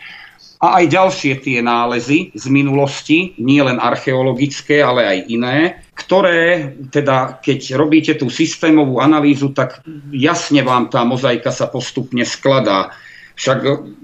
[0.60, 5.58] a aj ďalšie tie nálezy z minulosti, nie len archeologické, ale aj iné,
[6.00, 9.84] ktoré teda, keď robíte tú systémovú analýzu, tak
[10.16, 12.96] jasne vám tá mozaika sa postupne skladá.
[13.36, 13.60] Však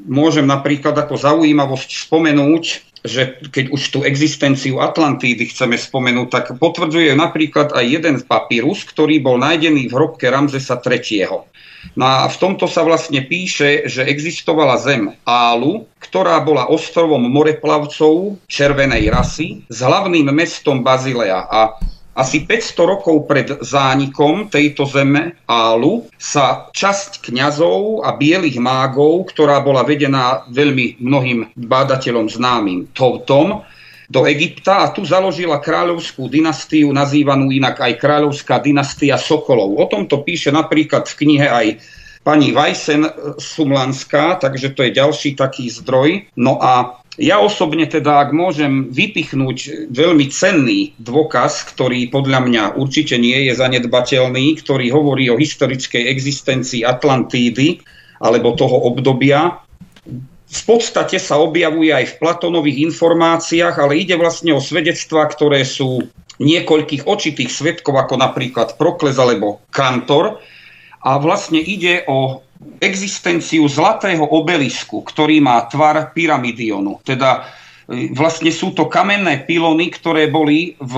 [0.07, 2.63] môžem napríklad ako zaujímavosť spomenúť,
[3.05, 9.21] že keď už tú existenciu Atlantídy chceme spomenúť, tak potvrdzuje napríklad aj jeden papírus, ktorý
[9.21, 11.45] bol nájdený v hrobke Ramzesa III.
[11.93, 18.41] No a v tomto sa vlastne píše, že existovala zem Álu, ktorá bola ostrovom moreplavcov
[18.49, 21.45] červenej rasy s hlavným mestom Bazilea.
[21.45, 21.77] A
[22.15, 29.59] asi 500 rokov pred zánikom tejto zeme Álu sa časť kňazov a bielých mágov, ktorá
[29.59, 33.67] bola vedená veľmi mnohým bádateľom známym Toutom,
[34.09, 39.77] do Egypta a tu založila kráľovskú dynastiu, nazývanú inak aj kráľovská dynastia Sokolov.
[39.77, 41.67] O tomto píše napríklad v knihe aj
[42.25, 43.05] pani Vajsen
[43.37, 46.25] Sumlanská, takže to je ďalší taký zdroj.
[46.37, 53.15] No a ja osobne teda, ak môžem vypichnúť veľmi cenný dôkaz, ktorý podľa mňa určite
[53.15, 57.79] nie je zanedbateľný, ktorý hovorí o historickej existencii Atlantídy
[58.19, 59.63] alebo toho obdobia,
[60.55, 66.05] v podstate sa objavuje aj v Platonových informáciách, ale ide vlastne o svedectvá, ktoré sú
[66.39, 70.39] niekoľkých očitých svetkov, ako napríklad Prokles alebo Kantor.
[71.05, 72.45] A vlastne ide o
[72.81, 76.97] existenciu zlatého obelisku, ktorý má tvar pyramidionu.
[77.05, 77.45] Teda
[77.85, 80.95] e, vlastne sú to kamenné pilony, ktoré boli v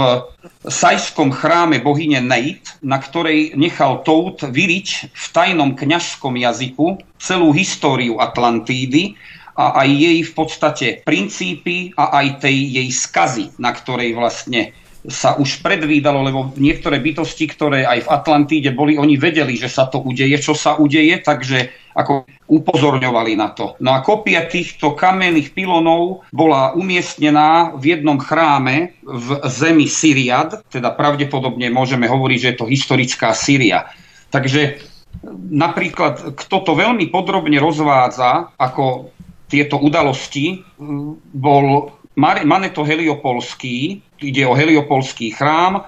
[0.64, 8.22] sajskom chráme bohyne Neit, na ktorej nechal Tout vyriť v tajnom kňažskom jazyku celú históriu
[8.24, 9.20] Atlantídy
[9.58, 15.40] a aj jej v podstate princípy a aj tej jej skazy, na ktorej vlastne sa
[15.40, 20.04] už predvídalo, lebo niektoré bytosti, ktoré aj v Atlantíde boli, oni vedeli, že sa to
[20.04, 23.80] udeje, čo sa udeje, takže ako upozorňovali na to.
[23.82, 30.92] No a kopia týchto kamenných pilonov bola umiestnená v jednom chráme v zemi Syriad, teda
[30.94, 33.88] pravdepodobne môžeme hovoriť, že je to historická Syria.
[34.30, 34.84] Takže
[35.50, 39.10] napríklad, kto to veľmi podrobne rozvádza, ako
[39.48, 40.64] tieto udalosti
[41.34, 45.88] bol Maneto Heliopolský, ide o Heliopolský chrám,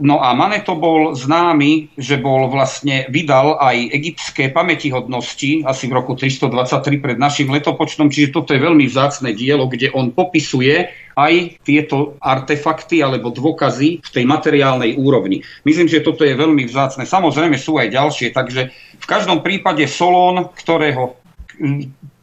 [0.00, 6.16] No a Maneto bol známy, že bol vlastne, vydal aj egyptské pamätihodnosti asi v roku
[6.16, 12.16] 323 pred našim letopočtom, čiže toto je veľmi vzácne dielo, kde on popisuje aj tieto
[12.16, 15.44] artefakty alebo dôkazy v tej materiálnej úrovni.
[15.68, 17.04] Myslím, že toto je veľmi vzácne.
[17.04, 21.20] Samozrejme sú aj ďalšie, takže v každom prípade Solón, ktorého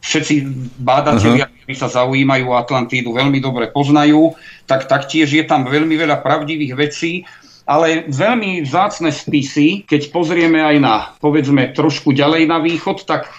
[0.05, 0.33] všetci
[0.77, 1.65] bádatelia, uh-huh.
[1.65, 4.37] ktorí sa zaujímajú o Atlantídu, veľmi dobre poznajú,
[4.69, 7.25] tak taktiež je tam veľmi veľa pravdivých vecí,
[7.65, 13.33] ale veľmi vzácne spisy, keď pozrieme aj na, povedzme, trošku ďalej na východ, tak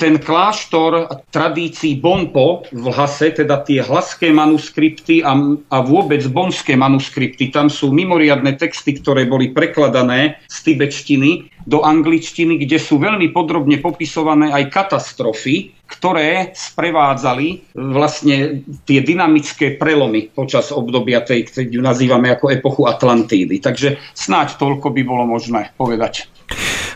[0.00, 5.36] ten kláštor tradícií Bonpo v Lhase, teda tie hlaské manuskripty a,
[5.68, 11.30] a vôbec bonské manuskripty, tam sú mimoriadne texty, ktoré boli prekladané z tibetštiny
[11.68, 20.32] do angličtiny, kde sú veľmi podrobne popisované aj katastrofy, ktoré sprevádzali vlastne tie dynamické prelomy
[20.32, 23.60] počas obdobia tej, ktorú nazývame ako epochu Atlantídy.
[23.60, 26.24] Takže snáď toľko by bolo možné povedať.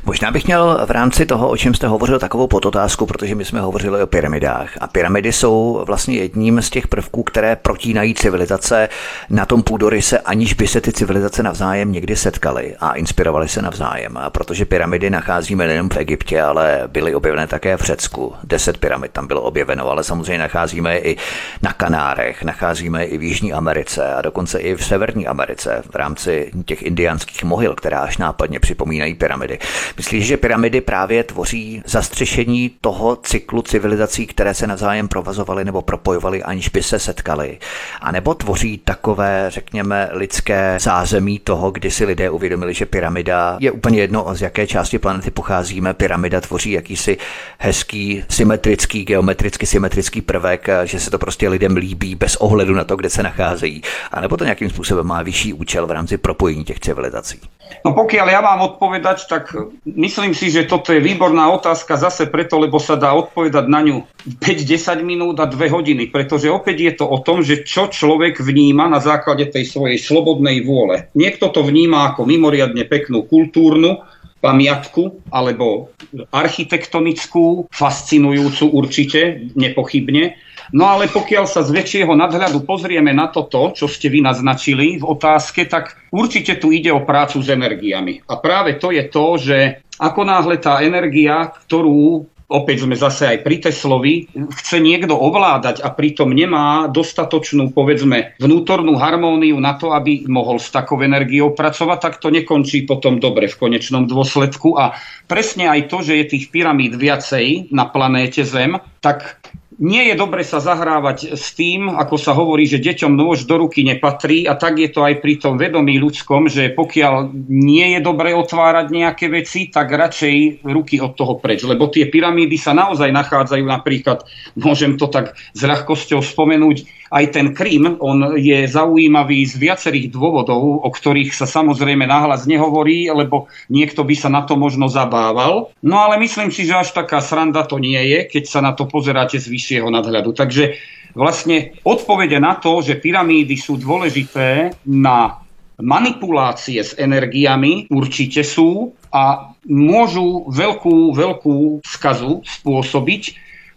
[0.05, 3.61] Možná bych měl v rámci toho, o čem jste hovořil, takovou podotázku, protože my jsme
[3.61, 4.71] hovořili o pyramidách.
[4.81, 8.89] A pyramidy jsou vlastně jedním z těch prvků, které protínají civilizace
[9.31, 14.17] na tom půdoryse, aniž by se ty civilizace navzájem někdy setkaly a inspirovaly se navzájem.
[14.17, 18.35] A protože pyramidy nacházíme nejen v Egyptě, ale byly objevené také v Řecku.
[18.45, 21.17] Deset pyramid tam bylo objeveno, ale samozřejmě nacházíme i
[21.63, 26.51] na Kanárech, nacházíme i v Jižní Americe a dokonce i v Severní Americe v rámci
[26.65, 29.59] těch indiánských mohyl, která až nápadně připomínají pyramidy.
[29.97, 36.43] Myslíš, že pyramidy právě tvoří zastřešení toho cyklu civilizací, které se navzájem provazovaly nebo propojovaly,
[36.43, 37.59] aniž by se setkaly?
[38.01, 43.71] A nebo tvoří takové, řekněme, lidské zázemí toho, kdy si lidé uvědomili, že pyramida je
[43.71, 45.95] úplně jedno, z jaké části planety pocházíme.
[45.95, 47.19] Pyramida tvoří jakýsi
[47.59, 52.97] hezký, symetrický, geometricky symetrický prvek, že se to prostě lidem líbí bez ohledu na to,
[52.97, 53.83] kde se nacházejí.
[54.13, 57.41] A nebo to nějakým způsobem má vyšší účel v rámci propojení těch civilizací?
[57.89, 62.59] No pokiaľ ja mám odpovedať, tak myslím si, že toto je výborná otázka zase preto,
[62.59, 63.97] lebo sa dá odpovedať na ňu
[64.39, 68.87] 5-10 minút a 2 hodiny, pretože opäť je to o tom, že čo človek vníma
[68.87, 71.11] na základe tej svojej slobodnej vôle.
[71.19, 74.03] Niekto to vníma ako mimoriadne peknú kultúrnu,
[74.43, 75.95] pamiatku alebo
[76.35, 80.35] architektonickú, fascinujúcu určite, nepochybne.
[80.73, 85.05] No ale pokiaľ sa z väčšieho nadhľadu pozrieme na toto, čo ste vy naznačili v
[85.05, 88.25] otázke, tak určite tu ide o prácu s energiami.
[88.25, 89.59] A práve to je to, že
[90.01, 94.15] ako náhle tá energia, ktorú opäť sme zase aj pri Teslovi,
[94.61, 100.69] chce niekto ovládať a pritom nemá dostatočnú, povedzme, vnútornú harmóniu na to, aby mohol s
[100.69, 104.77] takou energiou pracovať, tak to nekončí potom dobre v konečnom dôsledku.
[104.77, 104.93] A
[105.25, 109.41] presne aj to, že je tých pyramíd viacej na planéte Zem, tak
[109.83, 113.83] nie je dobre sa zahrávať s tým, ako sa hovorí, že deťom nôž do ruky
[113.83, 118.31] nepatrí a tak je to aj pri tom vedomí ľudskom, že pokiaľ nie je dobre
[118.31, 121.67] otvárať nejaké veci, tak radšej ruky od toho preč.
[121.67, 124.23] Lebo tie pyramídy sa naozaj nachádzajú napríklad,
[124.55, 130.81] môžem to tak s ľahkosťou spomenúť, aj ten Krym, on je zaujímavý z viacerých dôvodov,
[130.81, 135.69] o ktorých sa samozrejme nahlas nehovorí, lebo niekto by sa na to možno zabával.
[135.85, 138.89] No ale myslím si, že až taká sranda to nie je, keď sa na to
[138.89, 140.37] pozeráte z vyššieho nadhľadu.
[140.37, 140.77] Takže
[141.17, 145.41] vlastne odpovede na to, že pyramídy sú dôležité na
[145.81, 153.23] manipulácie s energiami určite sú a môžu veľkú, veľkú skazu spôsobiť,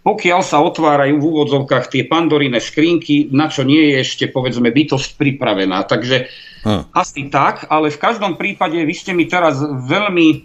[0.03, 5.17] pokiaľ sa otvárajú v úvodzovkách tie pandorine skrinky, na čo nie je ešte, povedzme, bytosť
[5.17, 5.87] pripravená.
[5.87, 6.29] Takže
[6.65, 6.89] hm.
[6.91, 10.37] asi tak, ale v každom prípade vy ste mi teraz veľmi, e,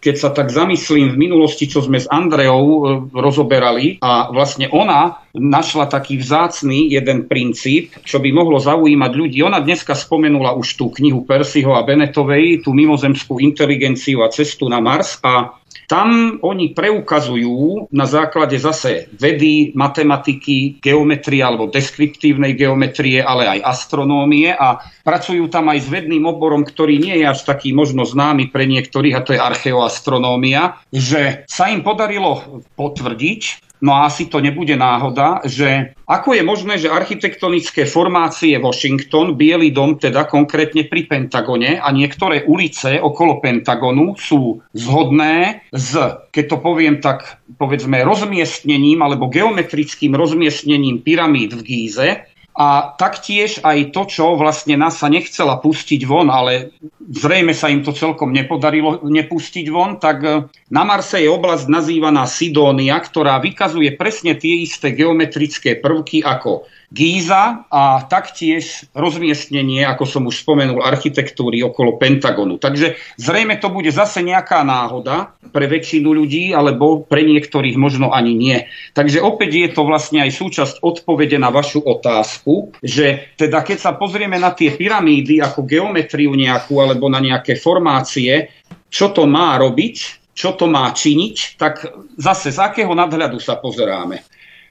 [0.00, 2.80] keď sa tak zamyslím v minulosti, čo sme s Andreou e,
[3.12, 9.44] rozoberali a vlastne ona našla taký vzácný jeden princíp, čo by mohlo zaujímať ľudí.
[9.44, 14.80] Ona dneska spomenula už tú knihu Persiho a Benetovej, tú mimozemskú inteligenciu a cestu na
[14.80, 23.58] Mars a tam oni preukazujú na základe zase vedy, matematiky, geometrie alebo deskriptívnej geometrie, ale
[23.58, 28.02] aj astronómie a pracujú tam aj s vedným oborom, ktorý nie je až taký možno
[28.02, 34.26] známy pre niektorých, a to je archeoastronómia, že sa im podarilo potvrdiť, No a asi
[34.32, 40.88] to nebude náhoda, že ako je možné, že architektonické formácie Washington, Bielý dom teda konkrétne
[40.88, 45.92] pri Pentagone a niektoré ulice okolo Pentagonu sú zhodné s,
[46.32, 52.08] keď to poviem tak, povedzme rozmiestnením alebo geometrickým rozmiestnením pyramíd v Gíze,
[52.56, 56.72] a taktiež aj to, čo vlastne NASA nechcela pustiť von, ale
[57.04, 62.24] zrejme sa im to celkom nepodarilo nepustiť von, tak e, na Marse je oblasť nazývaná
[62.24, 70.22] Sidónia, ktorá vykazuje presne tie isté geometrické prvky ako Gíza a taktiež rozmiestnenie, ako som
[70.30, 72.62] už spomenul, architektúry okolo Pentagonu.
[72.62, 78.38] Takže zrejme to bude zase nejaká náhoda pre väčšinu ľudí, alebo pre niektorých možno ani
[78.38, 78.58] nie.
[78.94, 82.45] Takže opäť je to vlastne aj súčasť odpovede na vašu otázku,
[82.78, 88.54] že teda keď sa pozrieme na tie pyramídy ako geometriu nejakú alebo na nejaké formácie,
[88.86, 89.96] čo to má robiť,
[90.30, 91.82] čo to má činiť, tak
[92.14, 94.22] zase z akého nadhľadu sa pozeráme.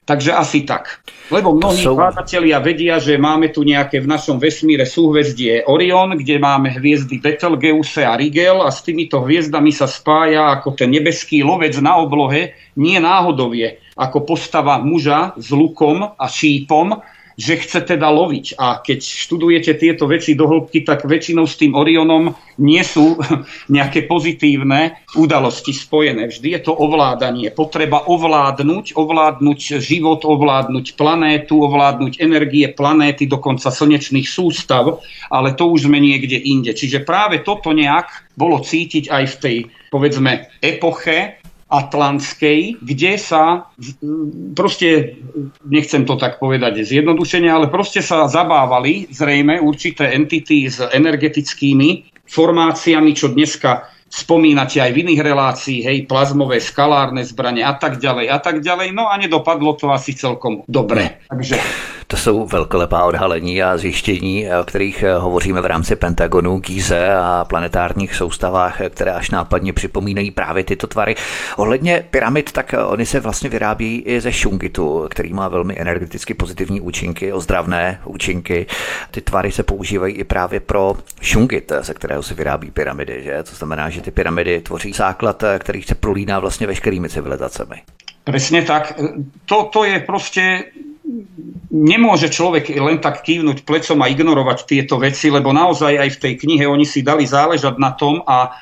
[0.06, 1.02] Takže asi tak.
[1.34, 1.98] Lebo mnohí sú...
[2.62, 8.14] vedia, že máme tu nejaké v našom vesmíre súhvezdie Orion, kde máme hviezdy Betelgeuse a
[8.14, 13.82] Rigel a s týmito hviezdami sa spája ako ten nebeský lovec na oblohe, nie náhodovie,
[13.98, 17.02] ako postava muža s lukom a šípom,
[17.36, 18.56] že chce teda loviť.
[18.56, 23.20] A keď študujete tieto veci do hĺbky, tak väčšinou s tým Orionom nie sú
[23.76, 26.32] nejaké pozitívne udalosti spojené.
[26.32, 27.52] Vždy je to ovládanie.
[27.52, 35.92] Potreba ovládnuť, ovládnuť život, ovládnuť planétu, ovládnuť energie planéty, dokonca slnečných sústav, ale to už
[35.92, 36.72] sme niekde inde.
[36.72, 39.56] Čiže práve toto nejak bolo cítiť aj v tej,
[39.92, 43.66] povedzme, epoche, atlantskej, kde sa
[44.54, 45.18] proste,
[45.66, 53.10] nechcem to tak povedať zjednodušene, ale proste sa zabávali zrejme určité entity s energetickými formáciami,
[53.18, 58.38] čo dneska spomínate aj v iných relácií, hej, plazmové, skalárne zbranie a tak ďalej a
[58.38, 58.94] tak ďalej.
[58.94, 61.26] No a nedopadlo to asi celkom dobre.
[61.26, 61.58] Takže
[62.06, 68.14] to jsou velkolepá odhalení a zjištění, o kterých hovoříme v rámci Pentagonu, Gíze a planetárních
[68.14, 71.14] soustavách, které až nápadně připomínají právě tyto tvary.
[71.56, 76.80] Ohledně pyramid, tak oni se vlastně vyrábí i ze šungitu, který má velmi energeticky pozitivní
[76.80, 78.66] účinky, ozdravné účinky.
[79.10, 83.22] Ty tvary se používají i právě pro šungit, ze kterého se vyrábí pyramidy.
[83.22, 83.42] Že?
[83.42, 87.82] To znamená, že ty pyramidy tvoří základ, který se prolíná vlastně veškerými civilizacemi.
[88.24, 88.92] Presne tak.
[89.70, 90.62] To je proste
[91.70, 96.34] nemôže človek len tak kývnuť plecom a ignorovať tieto veci, lebo naozaj aj v tej
[96.42, 98.58] knihe oni si dali záležať na tom a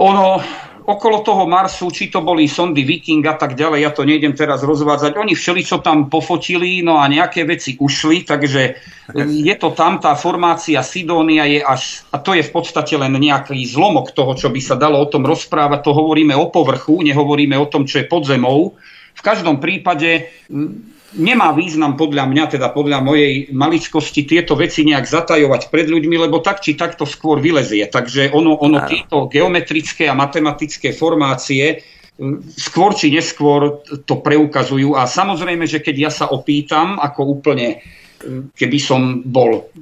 [0.00, 0.40] ono
[0.82, 4.66] okolo toho Marsu, či to boli sondy Viking a tak ďalej, ja to nejdem teraz
[4.66, 8.62] rozvádzať, oni všeli, čo tam pofotili, no a nejaké veci ušli, takže
[9.14, 13.62] je to tam, tá formácia Sidónia je až, a to je v podstate len nejaký
[13.62, 17.70] zlomok toho, čo by sa dalo o tom rozprávať, to hovoríme o povrchu, nehovoríme o
[17.70, 18.74] tom, čo je pod zemou.
[19.14, 20.34] V každom prípade
[21.16, 26.40] nemá význam podľa mňa, teda podľa mojej maličkosti tieto veci nejak zatajovať pred ľuďmi, lebo
[26.40, 27.88] tak či takto skôr vylezie.
[27.88, 31.84] Takže ono, ono tieto geometrické a matematické formácie
[32.56, 34.94] skôr či neskôr to preukazujú.
[34.94, 37.80] A samozrejme, že keď ja sa opýtam, ako úplne,
[38.54, 39.72] keby som bol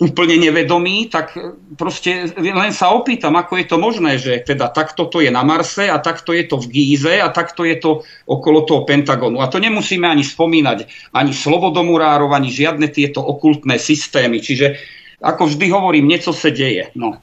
[0.00, 1.36] úplne nevedomý, tak
[1.76, 5.92] proste len sa opýtam, ako je to možné, že teda takto to je na Marse
[5.92, 9.44] a takto je to v Gíze a takto je to okolo toho Pentagonu.
[9.44, 14.40] A to nemusíme ani spomínať ani slobodomurárov, ani žiadne tieto okultné systémy.
[14.40, 14.80] Čiže
[15.20, 16.88] ako vždy hovorím, niečo sa deje.
[16.96, 17.20] No.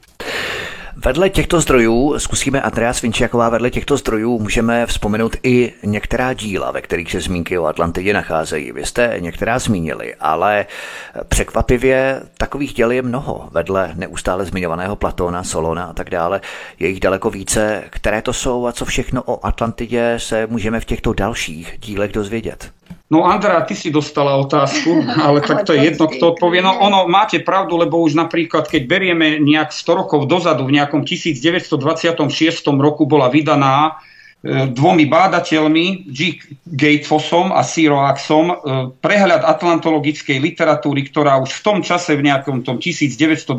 [1.04, 6.82] Vedle těchto zdrojů, zkusíme Andrea Svinčiaková, vedle těchto zdrojů můžeme vzpomenout i některá díla, ve
[6.82, 8.72] kterých se zmínky o Atlantidě nacházejí.
[8.72, 10.66] Vy jste některá zmínili, ale
[11.28, 13.48] překvapivě takových děl je mnoho.
[13.52, 16.40] Vedle neustále zmiňovaného Platóna, Solona a tak dále,
[16.78, 17.84] je jich daleko více.
[17.90, 22.77] Které to jsou a co všechno o Atlantidě se můžeme v těchto dalších dílech dozvědět?
[23.08, 26.60] No Andrea, ty si dostala otázku, ale tak to je jedno, kto odpovie.
[26.60, 31.08] No ono, máte pravdu, lebo už napríklad, keď berieme nejak 100 rokov dozadu, v nejakom
[31.08, 31.80] 1926
[32.76, 33.96] roku bola vydaná
[34.44, 36.36] e, dvomi bádateľmi, G.
[36.68, 38.54] Gatefossom a Siroaxom, e,
[39.00, 43.56] prehľad atlantologickej literatúry, ktorá už v tom čase, v nejakom tom 1926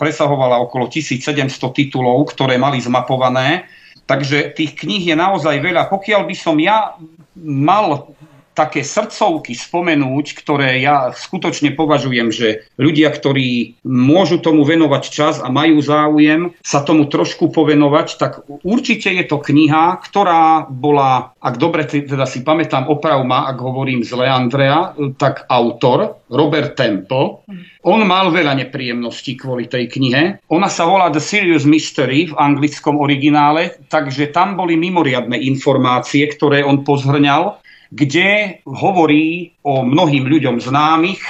[0.00, 1.44] presahovala okolo 1700
[1.76, 3.68] titulov, ktoré mali zmapované.
[4.08, 5.92] Takže tých kníh je naozaj veľa.
[5.92, 6.96] Pokiaľ by som ja
[7.36, 8.16] mal
[8.56, 15.52] také srdcovky spomenúť, ktoré ja skutočne považujem, že ľudia, ktorí môžu tomu venovať čas a
[15.52, 18.32] majú záujem sa tomu trošku povenovať, tak
[18.64, 24.24] určite je to kniha, ktorá bola, ak dobre teda si pamätám, oprav ak hovorím zle
[24.24, 27.44] Andrea, tak autor, Robert Temple.
[27.86, 30.42] On mal veľa nepríjemností kvôli tej knihe.
[30.50, 36.66] Ona sa volá The Serious Mystery v anglickom originále, takže tam boli mimoriadne informácie, ktoré
[36.66, 41.22] on pozhrňal kde hovorí o mnohým ľuďom známych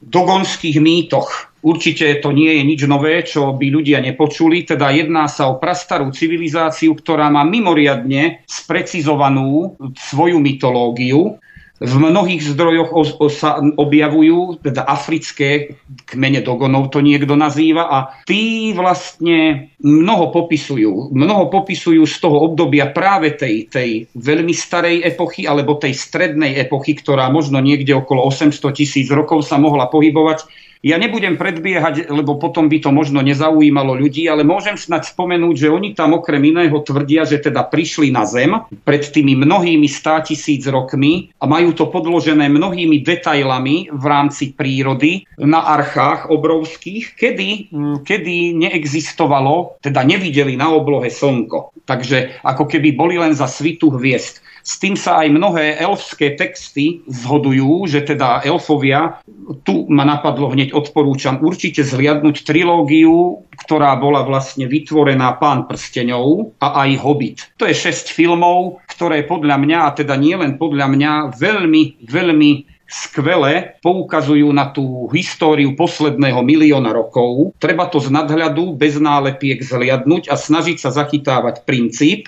[0.00, 1.52] dogonských mýtoch.
[1.60, 6.08] Určite to nie je nič nové, čo by ľudia nepočuli, teda jedná sa o prastarú
[6.08, 9.76] civilizáciu, ktorá má mimoriadne sprecizovanú
[10.08, 11.36] svoju mytológiu
[11.80, 17.98] v mnohých zdrojoch o, o, sa objavujú, teda africké kmene dogonov to niekto nazýva a
[18.28, 21.08] tí vlastne mnoho popisujú.
[21.16, 27.00] Mnoho popisujú z toho obdobia práve tej, tej veľmi starej epochy alebo tej strednej epochy,
[27.00, 30.44] ktorá možno niekde okolo 800 tisíc rokov sa mohla pohybovať
[30.80, 35.68] ja nebudem predbiehať, lebo potom by to možno nezaujímalo ľudí, ale môžem snať spomenúť, že
[35.68, 40.64] oni tam okrem iného tvrdia, že teda prišli na Zem pred tými mnohými stá tisíc
[40.64, 47.68] rokmi a majú to podložené mnohými detailami v rámci prírody na archách obrovských, kedy,
[48.00, 51.76] kedy neexistovalo, teda nevideli na oblohe slnko.
[51.84, 54.40] Takže ako keby boli len za svitu hviezd.
[54.60, 59.20] S tým sa aj mnohé elfské texty zhodujú, že teda elfovia,
[59.64, 66.86] tu ma napadlo hneď odporúčam určite zliadnúť trilógiu, ktorá bola vlastne vytvorená Pán prsteňov a
[66.86, 67.38] aj Hobbit.
[67.60, 72.50] To je šesť filmov, ktoré podľa mňa, a teda nie len podľa mňa, veľmi, veľmi
[72.90, 77.54] skvele poukazujú na tú históriu posledného milióna rokov.
[77.62, 82.26] Treba to z nadhľadu bez nálepiek zliadnúť a snažiť sa zachytávať princíp,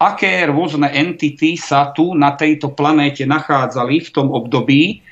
[0.00, 5.04] aké rôzne entity sa tu na tejto planéte nachádzali v tom období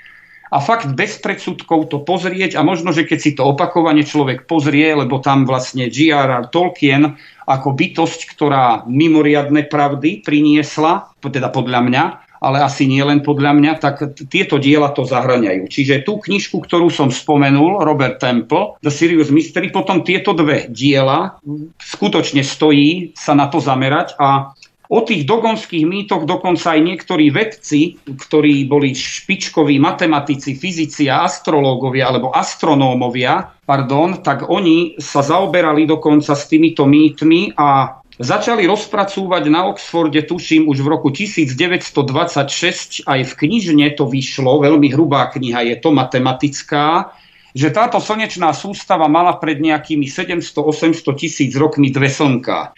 [0.49, 4.97] a fakt bez predsudkov to pozrieť a možno, že keď si to opakovane človek pozrie,
[4.97, 6.49] lebo tam vlastne G.R.R.
[6.49, 12.05] Tolkien ako bytosť, ktorá mimoriadne pravdy priniesla, teda podľa mňa,
[12.39, 15.67] ale asi nie len podľa mňa, tak tieto diela to zahraňajú.
[15.67, 21.37] Čiže tú knižku, ktorú som spomenul, Robert Temple, The Serious Mystery, potom tieto dve diela,
[21.83, 24.55] skutočne stojí sa na to zamerať a
[24.89, 32.09] O tých dogonských mýtoch dokonca aj niektorí vedci, ktorí boli špičkoví matematici, fyzici a astrológovia
[32.09, 39.69] alebo astronómovia, pardon, tak oni sa zaoberali dokonca s týmito mýtmi a začali rozpracúvať na
[39.69, 45.77] Oxforde, tuším, už v roku 1926, aj v knižne to vyšlo, veľmi hrubá kniha je
[45.85, 47.13] to, matematická,
[47.53, 52.73] že táto slnečná sústava mala pred nejakými 700-800 tisíc rokmi dve slnka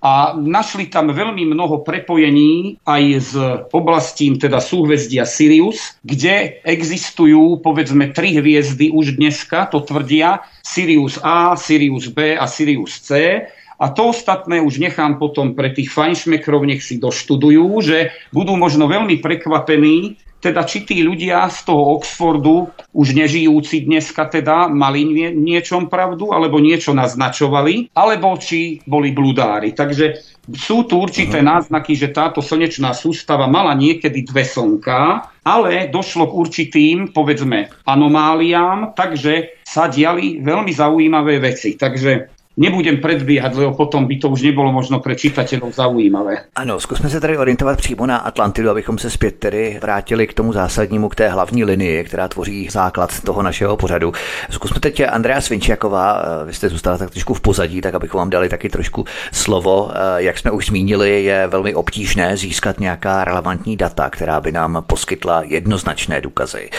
[0.00, 3.32] a našli tam veľmi mnoho prepojení aj s
[3.68, 11.52] oblastím teda súhvezdia Sirius, kde existujú povedzme tri hviezdy už dneska, to tvrdia Sirius A,
[11.52, 13.44] Sirius B a Sirius C.
[13.80, 18.88] A to ostatné už nechám potom pre tých fajnšmekrov, nech si doštudujú, že budú možno
[18.88, 25.28] veľmi prekvapení, teda či tí ľudia z toho Oxfordu, už nežijúci dneska teda, mali nie,
[25.36, 29.76] niečom pravdu, alebo niečo naznačovali, alebo či boli bludári.
[29.76, 31.60] Takže sú tu určité uh-huh.
[31.60, 38.96] náznaky, že táto slnečná sústava mala niekedy dve slnka, ale došlo k určitým, povedzme, anomáliám,
[38.96, 41.78] takže sa diali veľmi zaujímavé veci.
[41.78, 46.52] Takže Nebudem predbiehať, lebo potom by to už nebolo možno pre čitateľov zaujímavé.
[46.60, 50.52] Ano, zkusme se tady orientovat přímo na Atlantidu, abychom se zpět tedy vrátili k tomu
[50.52, 54.12] zásadnímu, k té hlavní linii, která tvoří základ toho našeho pořadu.
[54.50, 58.48] Zkusme teď Andrea Svinčiaková, vy jste zůstala tak trošku v pozadí, tak abychom vám dali
[58.48, 59.90] taky trošku slovo.
[60.16, 65.42] Jak jsme už zmínili, je velmi obtížné získat nějaká relevantní data, která by nám poskytla
[65.46, 66.70] jednoznačné důkazy.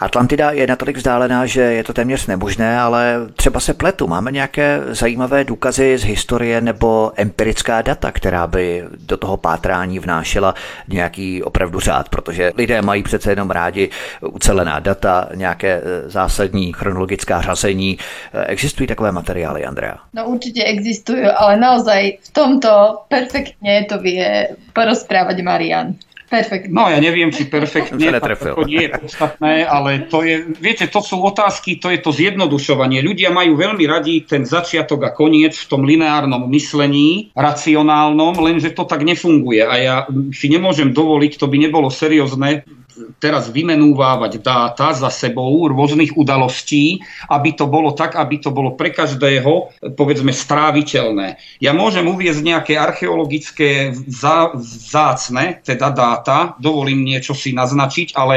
[0.00, 4.06] Atlantida je natolik vzdálená, že je to téměř nemožné, ale třeba se pletu.
[4.06, 9.98] Máme nějaké zajímavé zajímavé důkazy z historie nebo empirická data, která by do toho pátrání
[9.98, 10.54] vnášela
[10.88, 17.40] nějaký opravdu řád, protože lidé mají přece jenom rádi ucelená data, nějaké e, zásadní chronologická
[17.40, 17.98] řazení.
[18.34, 19.96] E, existují takové materiály, Andrea?
[20.14, 25.94] No určitě existují, ale naozaj v tomto perfektně to vie porozprávať Marian.
[26.30, 26.70] Perfektne.
[26.70, 31.18] No ja neviem, či perfektne, to nie je podstatné, ale to je, viete, to sú
[31.18, 33.02] otázky, to je to zjednodušovanie.
[33.02, 38.86] Ľudia majú veľmi radi ten začiatok a koniec v tom lineárnom myslení, racionálnom, lenže to
[38.86, 39.96] tak nefunguje a ja
[40.30, 42.62] si nemôžem dovoliť, to by nebolo seriózne
[43.18, 48.92] teraz vymenúvávať dáta za sebou rôznych udalostí, aby to bolo tak, aby to bolo pre
[48.92, 51.40] každého, povedzme, stráviteľné.
[51.58, 53.94] Ja môžem uviezť nejaké archeologické
[54.90, 58.34] zácne, teda dáta, dovolím niečo si naznačiť, ale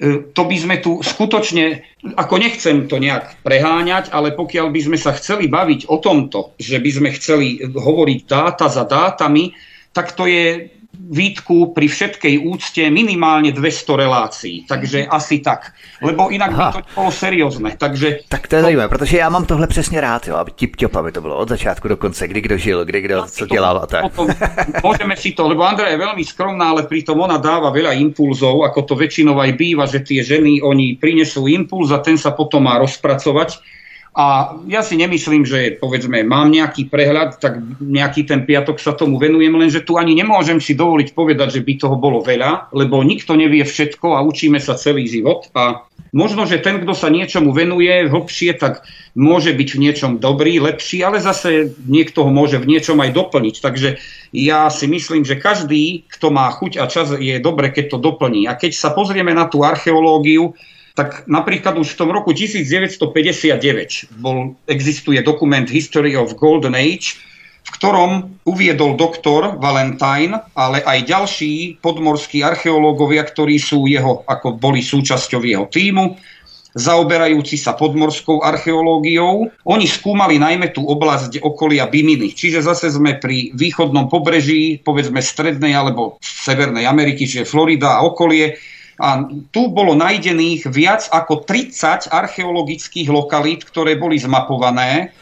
[0.00, 1.82] e, to by sme tu skutočne,
[2.16, 6.80] ako nechcem to nejak preháňať, ale pokiaľ by sme sa chceli baviť o tomto, že
[6.80, 9.52] by sme chceli hovoriť dáta za dátami,
[9.90, 10.70] tak to je
[11.10, 14.56] výtku pri všetkej úcte minimálne 200 relácií.
[14.62, 15.74] Takže asi tak.
[15.98, 16.70] Lebo inak Aha.
[16.70, 17.74] by to bolo seriózne.
[17.74, 18.66] Takže tak to je to...
[18.70, 21.48] zajímavé, protože já mám tohle přesně rád, jo, aby tip top, aby to bylo od
[21.48, 24.02] začátku do konce, kdy kdo žil, kdy kdo co dělal a tak.
[24.14, 24.30] Potom,
[24.86, 28.86] môžeme si to, lebo Andrea je veľmi skromná, ale pritom ona dáva veľa impulzov, ako
[28.86, 32.78] to väčšinou aj býva, že tie ženy, oni prinesú impuls a ten sa potom má
[32.78, 33.79] rozpracovať
[34.10, 39.22] a ja si nemyslím, že povedzme mám nejaký prehľad, tak nejaký ten piatok sa tomu
[39.22, 43.38] venujem, lenže tu ani nemôžem si dovoliť povedať, že by toho bolo veľa, lebo nikto
[43.38, 45.46] nevie všetko a učíme sa celý život.
[45.54, 48.82] A možno, že ten, kto sa niečomu venuje hlbšie, tak
[49.14, 53.62] môže byť v niečom dobrý, lepší, ale zase niekto ho môže v niečom aj doplniť.
[53.62, 53.88] Takže
[54.34, 58.50] ja si myslím, že každý, kto má chuť a čas, je dobre, keď to doplní.
[58.50, 60.58] A keď sa pozrieme na tú archeológiu,
[60.94, 67.16] tak napríklad už v tom roku 1959 bol, existuje dokument History of Golden Age,
[67.60, 74.80] v ktorom uviedol doktor Valentine, ale aj ďalší podmorskí archeológovia, ktorí sú jeho, ako boli
[74.80, 76.16] súčasťou jeho týmu,
[76.74, 79.50] zaoberajúci sa podmorskou archeológiou.
[79.66, 85.74] Oni skúmali najmä tú oblasť okolia Biminy, čiže zase sme pri východnom pobreží, povedzme strednej
[85.74, 88.54] alebo severnej Ameriky, čiže Florida a okolie,
[89.00, 95.16] a tu bolo najdených viac ako 30 archeologických lokalít, ktoré boli zmapované,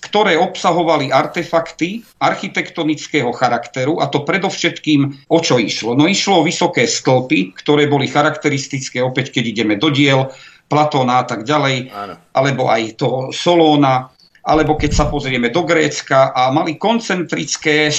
[0.00, 5.94] ktoré obsahovali artefakty architektonického charakteru a to predovšetkým o čo išlo.
[5.94, 10.32] No išlo o vysoké stĺpy, ktoré boli charakteristické opäť, keď ideme do diel,
[10.70, 12.14] Platóna a tak ďalej, Áno.
[12.30, 14.06] alebo aj toho Solóna
[14.40, 17.92] alebo keď sa pozrieme do Grécka a mali koncentrické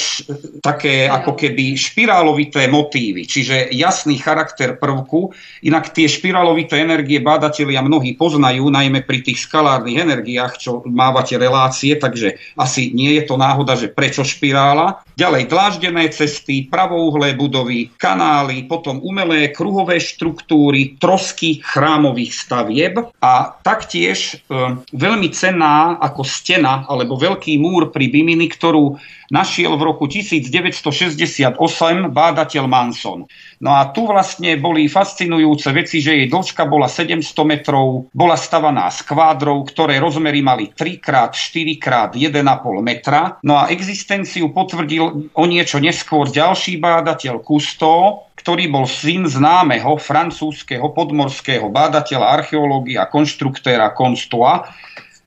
[0.59, 5.29] také ako keby špirálovité motívy, čiže jasný charakter prvku.
[5.61, 11.93] Inak tie špirálovité energie bádatelia mnohí poznajú, najmä pri tých skalárnych energiách, čo mávate relácie,
[11.97, 15.05] takže asi nie je to náhoda, že prečo špirála.
[15.13, 24.41] Ďalej dláždené cesty, pravouhlé budovy, kanály, potom umelé kruhové štruktúry, trosky chrámových stavieb a taktiež
[24.49, 28.97] e, veľmi cenná ako stena alebo veľký múr pri Bimini, ktorú
[29.29, 31.55] našiel v roku 1968
[32.09, 33.29] bádateľ Manson.
[33.61, 38.89] No a tu vlastne boli fascinujúce veci, že jej dĺžka bola 700 metrov, bola stavaná
[38.89, 42.33] z kvádrov, ktoré rozmery mali 3x4x1,5
[42.81, 43.37] metra.
[43.45, 50.89] No a existenciu potvrdil o niečo neskôr ďalší bádateľ Kusto, ktorý bol syn známeho francúzského
[50.91, 54.65] podmorského bádateľa archeológie konštruktéra Konstoa.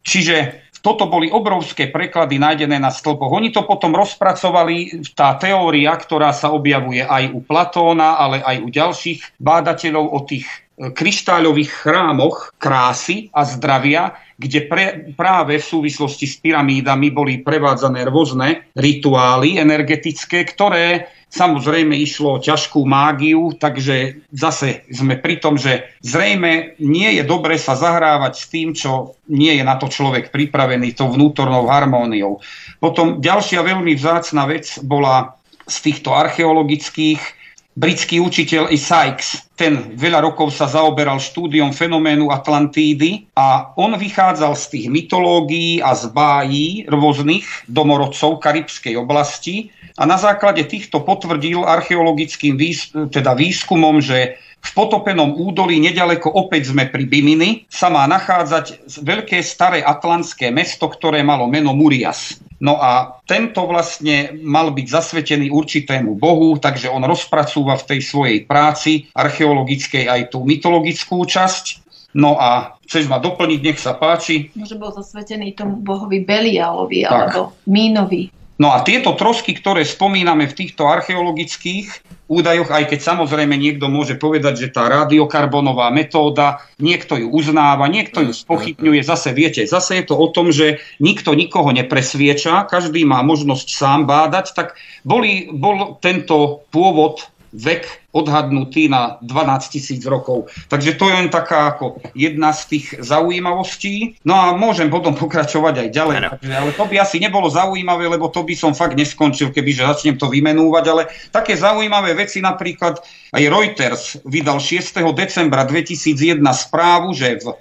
[0.03, 3.33] Čiže toto boli obrovské preklady nájdené na stĺpoch.
[3.33, 8.69] Oni to potom rozpracovali, tá teória, ktorá sa objavuje aj u Platóna, ale aj u
[8.69, 16.43] ďalších bádateľov o tých kryštáľových chrámoch krásy a zdravia, kde pre, práve v súvislosti s
[16.43, 25.19] pyramídami boli prevádzané rôzne rituály energetické, ktoré Samozrejme išlo o ťažkú mágiu, takže zase sme
[25.19, 29.75] pri tom, že zrejme nie je dobre sa zahrávať s tým, čo nie je na
[29.75, 32.39] to človek pripravený, tou vnútornou harmóniou.
[32.79, 35.35] Potom ďalšia veľmi vzácna vec bola
[35.67, 37.44] z týchto archeologických
[37.75, 39.51] britský učiteľ i Sykes.
[39.55, 45.95] Ten veľa rokov sa zaoberal štúdiom fenoménu Atlantídy a on vychádzal z tých mytológií a
[45.95, 54.03] z bájí rôznych domorodcov karibskej oblasti a na základe týchto potvrdil archeologickým výs- teda výskumom,
[54.03, 60.49] že v potopenom údolí nedaleko opäť sme pri Bimini sa má nachádzať veľké staré atlantské
[60.49, 62.41] mesto, ktoré malo meno Murias.
[62.65, 68.39] No a tento vlastne mal byť zasvetený určitému bohu, takže on rozpracúva v tej svojej
[68.49, 71.85] práci archeologickej aj tú mytologickú časť.
[72.17, 74.49] No a chceš ma doplniť, nech sa páči.
[74.57, 77.13] Môže bol zasvetený tomu bohovi Belialovi tak.
[77.13, 78.33] alebo Mínovi.
[78.57, 81.91] No a tieto trosky, ktoré spomíname v týchto archeologických
[82.25, 88.25] údajoch, aj keď samozrejme niekto môže povedať, že tá radiokarbonová metóda, niekto ju uznáva, niekto
[88.25, 93.21] ju spochybňuje, zase viete, zase je to o tom, že nikto nikoho nepresvieča, každý má
[93.21, 94.69] možnosť sám bádať, tak
[95.05, 100.51] boli, bol tento pôvod vek odhadnutý na 12 tisíc rokov.
[100.67, 104.19] Takže to je len taká ako jedna z tých zaujímavostí.
[104.27, 106.17] No a môžem potom pokračovať aj ďalej.
[106.39, 110.19] Takže, ale to by asi nebolo zaujímavé, lebo to by som fakt neskončil, kebyže začnem
[110.19, 110.85] to vymenúvať.
[110.91, 112.99] Ale také zaujímavé veci napríklad
[113.31, 114.99] aj Reuters vydal 6.
[115.15, 117.55] decembra 2001 správu, že v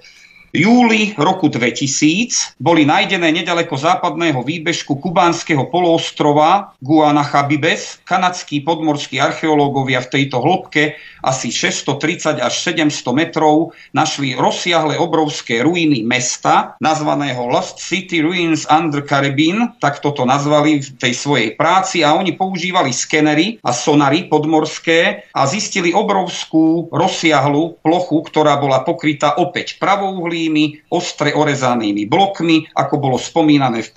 [0.54, 10.10] júli roku 2000 boli nájdené nedaleko západného výbežku kubánskeho poloostrova Guanachabibes kanadskí podmorskí archeológovia v
[10.14, 10.94] tejto hĺbke
[11.24, 19.00] asi 630 až 700 metrov našli rozsiahle obrovské ruiny mesta, nazvaného Lost City Ruins under
[19.02, 25.32] Caribbean, tak toto nazvali v tej svojej práci a oni používali skenery a sonary podmorské
[25.32, 29.80] a zistili obrovskú rozsiahlu plochu, ktorá bola pokrytá opäť
[30.44, 33.90] pravouhlými, ostre orezanými blokmi, ako bolo spomínané v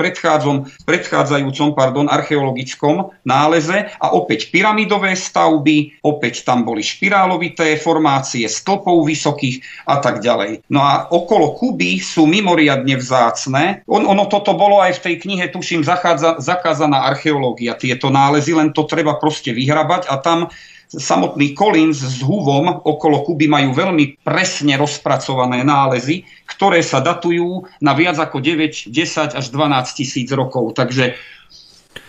[0.87, 9.61] predchádzajúcom pardon, archeologickom náleze a opäť pyramidové stavby, opäť tam boli špirálovité formácie, stĺpov vysokých
[9.85, 10.63] a tak ďalej.
[10.71, 13.83] No a okolo Kuby sú mimoriadne vzácne.
[13.85, 18.71] On, ono toto bolo aj v tej knihe, tuším, zachádza, zakázaná archeológia, tieto nálezy, len
[18.71, 20.47] to treba proste vyhrabať a tam
[20.87, 27.91] samotný Collins s Huvom okolo Kuby majú veľmi presne rozpracované nálezy, ktoré sa datujú na
[27.91, 30.71] viac ako 9, 10 až 12 tisíc rokov.
[30.79, 31.19] Takže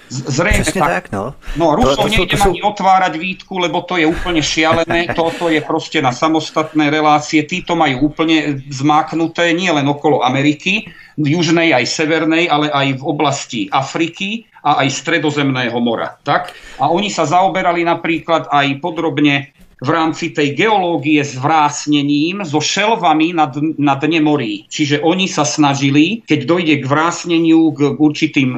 [0.09, 0.91] Zrejme Přesně tak.
[0.91, 1.35] tak no.
[1.57, 2.49] no Rusov to, to nejde to sú...
[2.49, 5.13] ani otvárať výtku, lebo to je úplne šialené.
[5.17, 7.45] Toto je proste na samostatné relácie.
[7.45, 10.89] Títo majú úplne zmáknuté nie len okolo Ameriky,
[11.21, 16.17] južnej aj severnej, ale aj v oblasti Afriky a aj stredozemného mora.
[16.25, 16.57] Tak?
[16.81, 23.35] A oni sa zaoberali napríklad aj podrobne v rámci tej geológie s vrásnením, so šelvami
[23.35, 23.47] na,
[23.79, 24.67] na dne morí.
[24.67, 28.49] Čiže oni sa snažili, keď dojde k vrásneniu, k určitým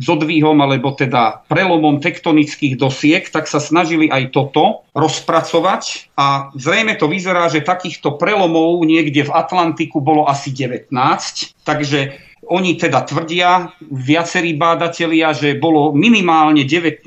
[0.00, 7.06] zodvíhom alebo teda prelomom tektonických dosiek, tak sa snažili aj toto rozpracovať a zrejme to
[7.06, 10.90] vyzerá, že takýchto prelomov niekde v Atlantiku bolo asi 19,
[11.62, 17.06] takže oni teda tvrdia, viacerí bádatelia, že bolo minimálne 19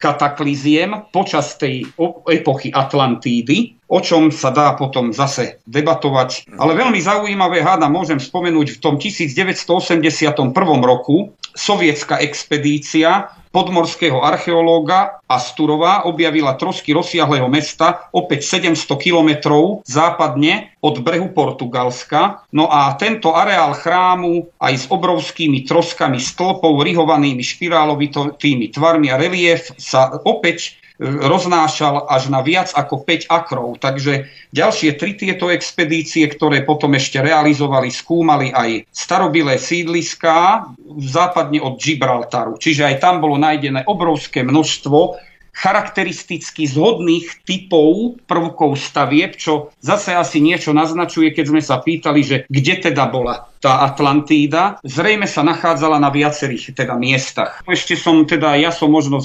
[0.00, 1.84] katakliziem počas tej
[2.32, 6.48] epochy Atlantídy, o čom sa dá potom zase debatovať.
[6.56, 10.32] Ale veľmi zaujímavé, háda, môžem spomenúť, v tom 1981
[10.80, 20.98] roku sovietská expedícia podmorského archeológa Asturova objavila trosky rozsiahleho mesta opäť 700 kilometrov západne od
[21.04, 22.42] brehu Portugalska.
[22.50, 29.70] No a tento areál chrámu aj s obrovskými troskami stĺpov, rihovanými špirálovitými tvarmi a relief
[29.78, 33.80] sa opäť roznášal až na viac ako 5 akrov.
[33.80, 40.68] Takže ďalšie tri tieto expedície, ktoré potom ešte realizovali, skúmali aj starobilé sídliská
[41.00, 42.56] západne od Gibraltaru.
[42.56, 45.18] Čiže aj tam bolo nájdené obrovské množstvo
[45.52, 52.36] charakteristicky zhodných typov prvkov stavieb, čo zase asi niečo naznačuje, keď sme sa pýtali, že
[52.48, 57.62] kde teda bola tá Atlantída, zrejme sa nachádzala na viacerých teda miestach.
[57.62, 59.22] Ešte som teda, ja som možno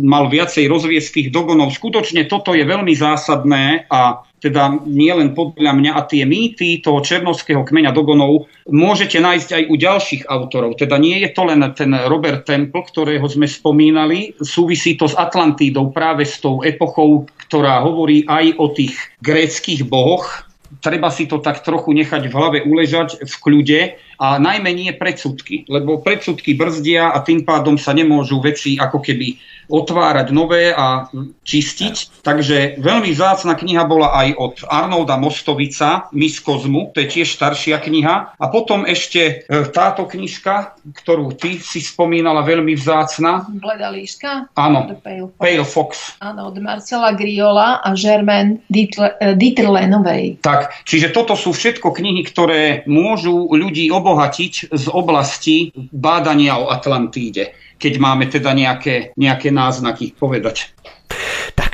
[0.00, 1.76] mal viacej rozvieských dogonov.
[1.76, 7.00] Skutočne toto je veľmi zásadné a teda nie len podľa mňa a tie mýty toho
[7.00, 10.76] černovského kmeňa Dogonov môžete nájsť aj u ďalších autorov.
[10.76, 15.88] Teda nie je to len ten Robert Temple, ktorého sme spomínali, súvisí to s Atlantídou
[15.96, 18.92] práve s tou epochou, ktorá hovorí aj o tých
[19.24, 20.44] gréckých bohoch,
[20.84, 23.80] treba si to tak trochu nechať v hlave uležať v kľude
[24.18, 29.38] a najmä nie predsudky, lebo predsudky brzdia a tým pádom sa nemôžu veci ako keby
[29.68, 31.08] otvárať nové a
[31.44, 32.24] čistiť.
[32.24, 37.80] Takže veľmi vzácna kniha bola aj od Arnolda Mostovica, Mis Kozmu, to je tiež staršia
[37.80, 38.36] kniha.
[38.36, 43.48] A potom ešte e, táto knižka, ktorú ty si spomínala, veľmi vzácna.
[43.48, 44.52] Bleda líška?
[44.56, 45.40] Áno, Pale Fox.
[45.40, 45.90] Pale Fox.
[46.20, 50.44] Áno, od Marcela Griola a Germaine Dieterlenovej.
[50.44, 57.56] Tak, čiže toto sú všetko knihy, ktoré môžu ľudí obohatiť z oblasti bádania o Atlantíde,
[57.80, 60.76] keď máme teda nejaké, nejaké náznaky povedať.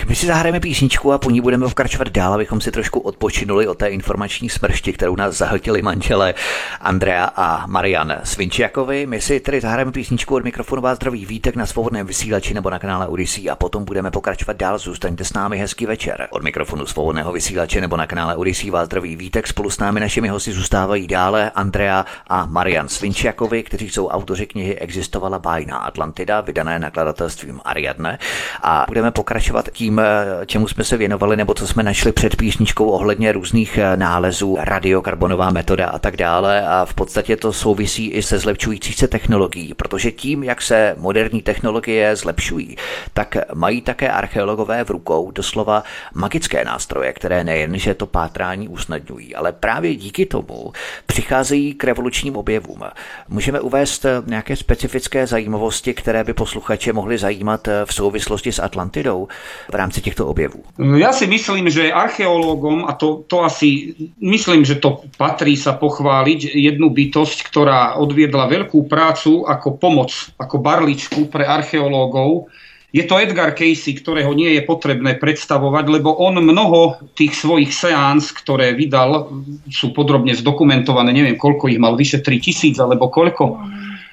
[0.01, 3.69] Tak my si zahrajeme písničku a po ní budeme pokračovat dál, abychom si trošku odpočinuli
[3.69, 6.35] od té informační smršti, kterou nás zahltili manželé
[6.81, 9.07] Andrea a Marian Svinčiakovi.
[9.07, 12.79] My si tedy zahrajeme písničku od mikrofonu vás zdraví vítek na svobodném vysílači nebo na
[12.79, 14.79] kanále Odyssey a potom budeme pokračovat dál.
[14.79, 16.29] Zůstaňte s námi hezký večer.
[16.31, 19.47] Od mikrofonu svobodného vysílače nebo na kanále Odyssey vás zdraví vítek.
[19.47, 24.79] Spolu s námi našimi hosty zůstávají dále Andrea a Marian Svinčiakovi, kteří jsou autoři knihy
[24.79, 28.19] Existovala bájná Atlantida, vydané nakladatelstvím Ariadne.
[28.63, 32.91] A budeme pokračovat tím, eh, čemu jsme se věnovali, nebo co jsme našli před písničkou
[32.91, 36.67] ohledně různých eh, nálezů, radiokarbonová metoda a tak dále.
[36.67, 41.43] A v podstatě to souvisí i se zlepšující se technologií, protože tím, jak se moderní
[41.43, 42.77] technologie zlepšují,
[43.13, 45.83] tak mají také archeologové v rukou doslova
[46.15, 50.73] magické nástroje, které nejen, že to pátrání usnadňují, ale právě díky tomu
[51.07, 52.83] přicházejí k revolučním objevům.
[53.29, 59.29] Můžeme uvést eh, nějaké specifické zajímavosti, které by posluchače mohly zajímat v souvislosti s Atlantidou
[59.71, 60.61] v rámci těchto objevů?
[61.01, 66.53] Ja si myslím, že archeológom, a to, to asi myslím, že to patrí sa pochváliť,
[66.53, 72.53] jednu bytosť, ktorá odviedla veľkú prácu ako pomoc, ako barličku pre archeológov,
[72.91, 78.35] je to Edgar Casey, ktorého nie je potrebné predstavovať, lebo on mnoho tých svojich seáns,
[78.35, 79.31] ktoré vydal,
[79.71, 83.63] sú podrobne zdokumentované, neviem koľko ich mal, vyše 3000 alebo koľko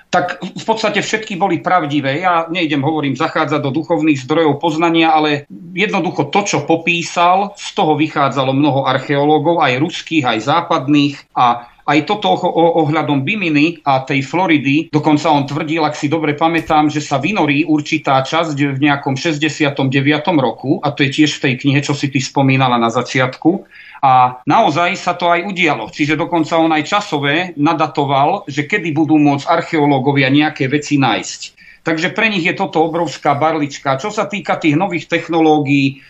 [0.07, 2.23] tak v podstate všetky boli pravdivé.
[2.23, 5.45] Ja nejdem, hovorím, zachádzať do duchovných zdrojov poznania, ale
[5.75, 12.03] jednoducho to, čo popísal, z toho vychádzalo mnoho archeológov, aj ruských, aj západných a aj
[12.03, 12.35] toto
[12.83, 17.63] ohľadom Biminy a tej Floridy, dokonca on tvrdil, ak si dobre pamätám, že sa vynorí
[17.63, 19.87] určitá časť v nejakom 69.
[20.35, 23.63] roku, a to je tiež v tej knihe, čo si ty spomínala na začiatku,
[24.01, 25.89] a naozaj sa to aj udialo.
[25.89, 31.41] Čiže dokonca on aj časové nadatoval, že kedy budú môcť archeológovia nejaké veci nájsť.
[31.81, 33.97] Takže pre nich je toto obrovská barlička.
[33.97, 36.03] Čo sa týka tých nových technológií,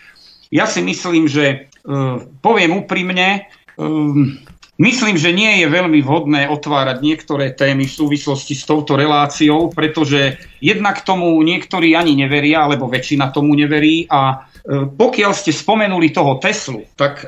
[0.50, 3.46] ja si myslím, že uh, poviem úprimne,
[3.78, 4.34] um,
[4.82, 10.40] myslím, že nie je veľmi vhodné otvárať niektoré témy v súvislosti s touto reláciou, pretože
[10.58, 16.84] jednak tomu niektorí ani neveria, alebo väčšina tomu neverí a pokiaľ ste spomenuli toho Teslu,
[16.92, 17.24] tak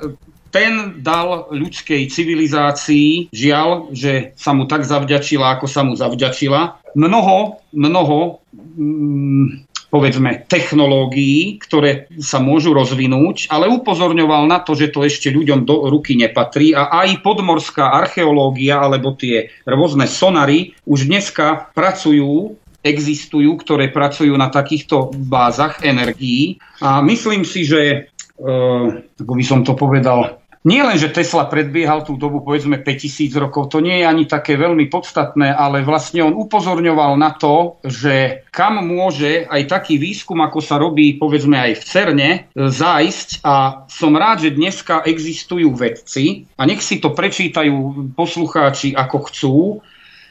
[0.51, 7.63] ten dal ľudskej civilizácii, žiaľ, že sa mu tak zavďačila, ako sa mu zavďačila, mnoho,
[7.73, 15.35] mnoho mm, povedzme, technológií, ktoré sa môžu rozvinúť, ale upozorňoval na to, že to ešte
[15.35, 22.55] ľuďom do ruky nepatrí a aj podmorská archeológia alebo tie rôzne sonary už dneska pracujú
[22.81, 26.57] existujú, ktoré pracujú na takýchto bázach energií.
[26.81, 28.09] A myslím si, že,
[28.41, 33.33] uh, ako by som to povedal, nie len, že Tesla predbiehal tú dobu povedzme 5000
[33.41, 38.45] rokov, to nie je ani také veľmi podstatné, ale vlastne on upozorňoval na to, že
[38.53, 43.41] kam môže aj taký výskum, ako sa robí povedzme aj v CERNE, zájsť.
[43.41, 49.57] A som rád, že dneska existujú vedci a nech si to prečítajú poslucháči ako chcú,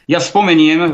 [0.10, 0.90] ja spomeniem,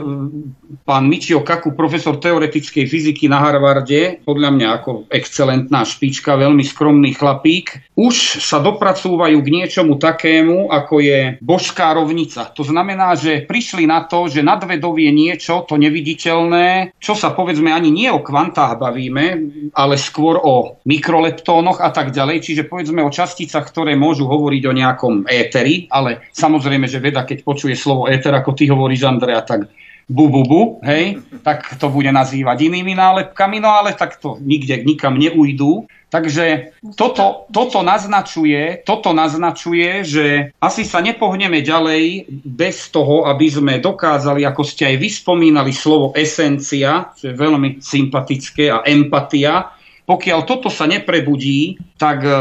[0.83, 7.15] pán Michio Kaku, profesor teoretickej fyziky na Harvarde, podľa mňa ako excelentná špička, veľmi skromný
[7.15, 12.51] chlapík, už sa dopracúvajú k niečomu takému, ako je božská rovnica.
[12.51, 17.71] To znamená, že prišli na to, že nadvedov je niečo, to neviditeľné, čo sa povedzme
[17.71, 19.25] ani nie o kvantách bavíme,
[19.71, 22.51] ale skôr o mikroleptónoch a tak ďalej.
[22.51, 27.47] Čiže povedzme o časticách, ktoré môžu hovoriť o nejakom éteri, ale samozrejme, že veda, keď
[27.47, 29.69] počuje slovo éter, ako ty hovoríš, Andrea, tak
[30.09, 34.85] bu, bu, bu, hej, tak to bude nazývať inými nálepkami, no ale tak to nikde,
[34.85, 35.89] nikam neujdu.
[36.13, 40.25] Takže toto, toto, naznačuje, toto naznačuje, že
[40.63, 47.11] asi sa nepohneme ďalej bez toho, aby sme dokázali, ako ste aj vyspomínali slovo esencia,
[47.19, 49.75] čo je veľmi sympatické, a empatia.
[50.05, 52.33] Pokiaľ toto sa neprebudí, tak e,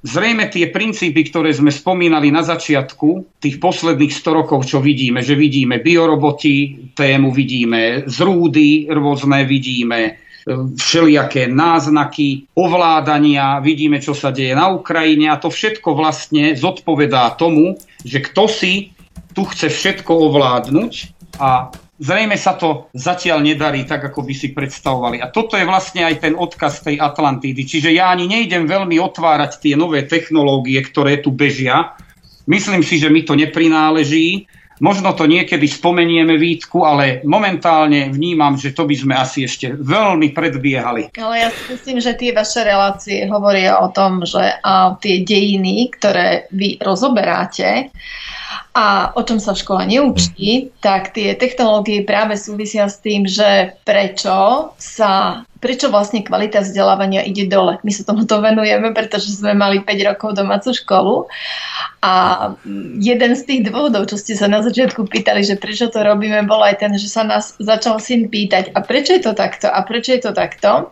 [0.00, 5.36] Zrejme tie princípy, ktoré sme spomínali na začiatku, tých posledných 100 rokov, čo vidíme, že
[5.36, 10.16] vidíme bioroboti, tému vidíme zrúdy rôzne, vidíme
[10.80, 17.76] všelijaké náznaky ovládania, vidíme, čo sa deje na Ukrajine a to všetko vlastne zodpovedá tomu,
[18.00, 18.96] že kto si
[19.36, 20.92] tu chce všetko ovládnuť
[21.36, 21.68] a
[22.00, 25.20] zrejme sa to zatiaľ nedarí tak, ako by si predstavovali.
[25.20, 27.68] A toto je vlastne aj ten odkaz tej Atlantídy.
[27.68, 31.92] Čiže ja ani nejdem veľmi otvárať tie nové technológie, ktoré tu bežia.
[32.48, 34.48] Myslím si, že mi to neprináleží.
[34.80, 40.32] Možno to niekedy spomenieme výtku, ale momentálne vnímam, že to by sme asi ešte veľmi
[40.32, 41.12] predbiehali.
[41.20, 45.92] Ale ja si myslím, že tie vaše relácie hovoria o tom, že a tie dejiny,
[46.00, 47.92] ktoré vy rozoberáte,
[48.74, 53.74] a o čom sa v škole neučí, tak tie technológie práve súvisia s tým, že
[53.82, 57.76] prečo sa prečo vlastne kvalita vzdelávania ide dole.
[57.84, 61.28] My sa tomuto venujeme, pretože sme mali 5 rokov domácu školu
[62.00, 62.12] a
[62.96, 66.64] jeden z tých dôvodov, čo ste sa na začiatku pýtali, že prečo to robíme, bol
[66.64, 70.16] aj ten, že sa nás začal syn pýtať, a prečo je to takto, a prečo
[70.16, 70.88] je to takto.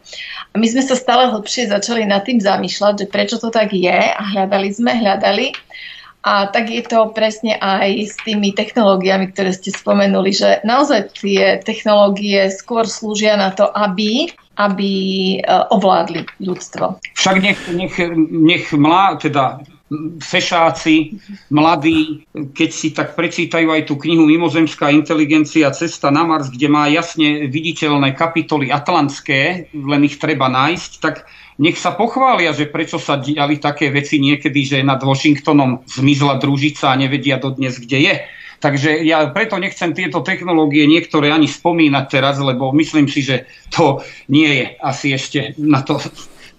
[0.52, 3.96] A my sme sa stále hlbšie začali nad tým zamýšľať, že prečo to tak je
[3.96, 5.56] a hľadali sme, hľadali.
[6.26, 11.62] A tak je to presne aj s tými technológiami, ktoré ste spomenuli, že naozaj tie
[11.62, 14.90] technológie skôr slúžia na to, aby aby
[15.38, 15.40] e,
[15.70, 16.98] ovládli ľudstvo.
[17.14, 19.62] Však nech, nech, nech mlá, teda
[20.20, 21.16] fešáci,
[21.48, 26.92] mladí, keď si tak prečítajú aj tú knihu Mimozemská inteligencia Cesta na Mars, kde má
[26.92, 31.24] jasne viditeľné kapitoly atlantské, len ich treba nájsť, tak
[31.58, 36.94] nech sa pochvália, že prečo sa diali také veci niekedy, že nad Washingtonom zmizla družica
[36.94, 38.14] a nevedia dodnes, kde je.
[38.58, 44.02] Takže ja preto nechcem tieto technológie niektoré ani spomínať teraz, lebo myslím si, že to
[44.30, 46.02] nie je asi ešte na to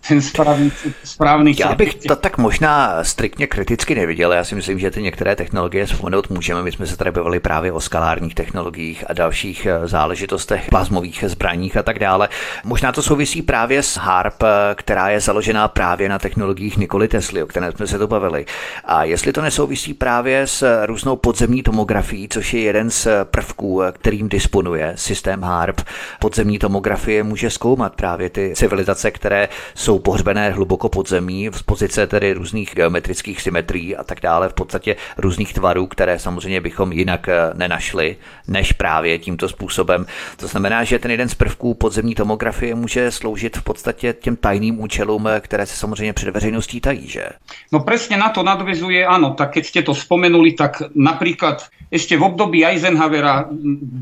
[0.07, 0.71] ten správný,
[1.03, 4.33] správný Já bych to tak možná striktně kriticky neviděl.
[4.33, 6.63] Já si myslím, že ty některé technologie vzpomenout můžeme.
[6.63, 11.77] My jsme se tady bavili právě o skalárních technologiích a dalších eh, záležitostech, plazmových zbraních
[11.77, 12.29] a tak dále.
[12.63, 17.43] Možná to souvisí právě s HARP, eh, která je založená právě na technologiích Nikoli Tesly,
[17.43, 18.45] o které jsme se to bavili.
[18.85, 23.91] A jestli to nesouvisí právě s různou podzemní tomografií, což je jeden z prvků, eh,
[23.91, 25.81] kterým disponuje systém HARP.
[26.19, 32.07] Podzemní tomografie může zkoumat právě ty civilizace, které jsou pohřbené hluboko pod zemí, z pozice
[32.07, 37.29] tedy různých geometrických symetrií a tak dále, v podstatě různých tvarů, které samozřejmě bychom jinak
[37.29, 38.17] eh, nenašli,
[38.47, 40.05] než právě tímto způsobem.
[40.37, 44.79] To znamená, že ten jeden z prvků podzemní tomografie může sloužit v podstatě těm tajným
[44.79, 47.29] účelům, eh, které se samozřejmě před veřejností tají, že?
[47.71, 52.25] No presne na to nadvezuje, áno, tak keď ste to spomenuli, tak napríklad ešte v
[52.25, 53.49] období Eisenhowera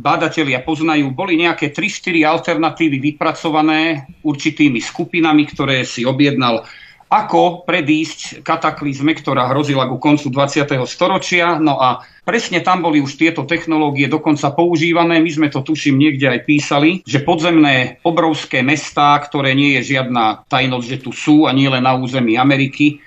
[0.03, 6.65] bádatelia poznajú, boli nejaké 3-4 alternatívy vypracované určitými skupinami, ktoré si objednal
[7.07, 10.67] ako predísť kataklizme, ktorá hrozila ku koncu 20.
[10.83, 11.55] storočia.
[11.55, 15.23] No a presne tam boli už tieto technológie dokonca používané.
[15.23, 20.43] My sme to tuším niekde aj písali, že podzemné obrovské mestá, ktoré nie je žiadna
[20.51, 22.99] tajnosť, že tu sú a nie len na území Ameriky,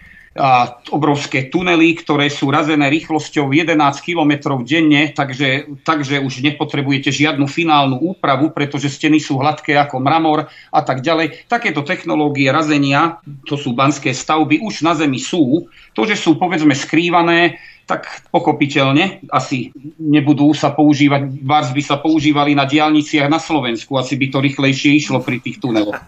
[0.88, 8.00] obrovské tunely, ktoré sú razené rýchlosťou 11 km denne, takže, takže už nepotrebujete žiadnu finálnu
[8.00, 11.44] úpravu, pretože steny sú hladké ako mramor a tak ďalej.
[11.46, 15.68] Takéto technológie razenia, to sú banské stavby, už na Zemi sú.
[15.92, 17.60] To, že sú povedzme skrývané,
[17.90, 24.14] tak pochopiteľne asi nebudú sa používať, VARS by sa používali na diálniciach na Slovensku, asi
[24.14, 25.98] by to rýchlejšie išlo pri tých tuneloch.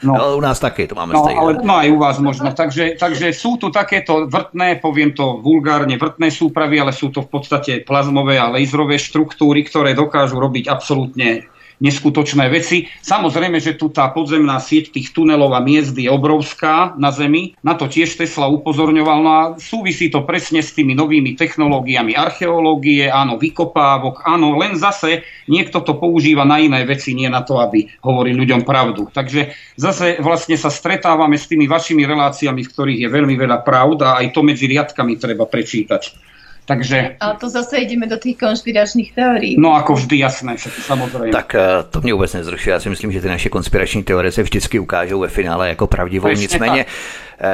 [0.00, 2.56] No, no u nás také to máme no, ale, no aj u vás možno.
[2.56, 7.28] Takže, takže sú tu takéto vrtné, poviem to vulgárne, vrtné súpravy, ale sú to v
[7.28, 11.49] podstate plazmové a laserové štruktúry, ktoré dokážu robiť absolútne
[11.80, 12.86] neskutočné veci.
[13.02, 17.56] Samozrejme, že tu tá podzemná sieť tých tunelov a miest je obrovská na Zemi.
[17.64, 19.18] Na to tiež Tesla upozorňoval.
[19.20, 25.24] No a súvisí to presne s tými novými technológiami archeológie, áno, vykopávok, áno, len zase
[25.48, 29.08] niekto to používa na iné veci, nie na to, aby hovoril ľuďom pravdu.
[29.10, 33.98] Takže zase vlastne sa stretávame s tými vašimi reláciami, v ktorých je veľmi veľa pravd
[34.04, 36.29] a aj to medzi riadkami treba prečítať.
[36.70, 37.16] Takže...
[37.20, 39.56] Ale to zase ideme do těch konspiračních teorií.
[39.58, 41.32] No jako vždy jasné, samozřejmě.
[41.32, 41.60] Tak eh,
[41.90, 42.72] to mě vůbec nezrušuje.
[42.72, 46.28] Já si myslím, že ty naše konspirační teorie se vždycky ukážou ve finále jako pravdivou.
[46.28, 46.94] Nicméně tak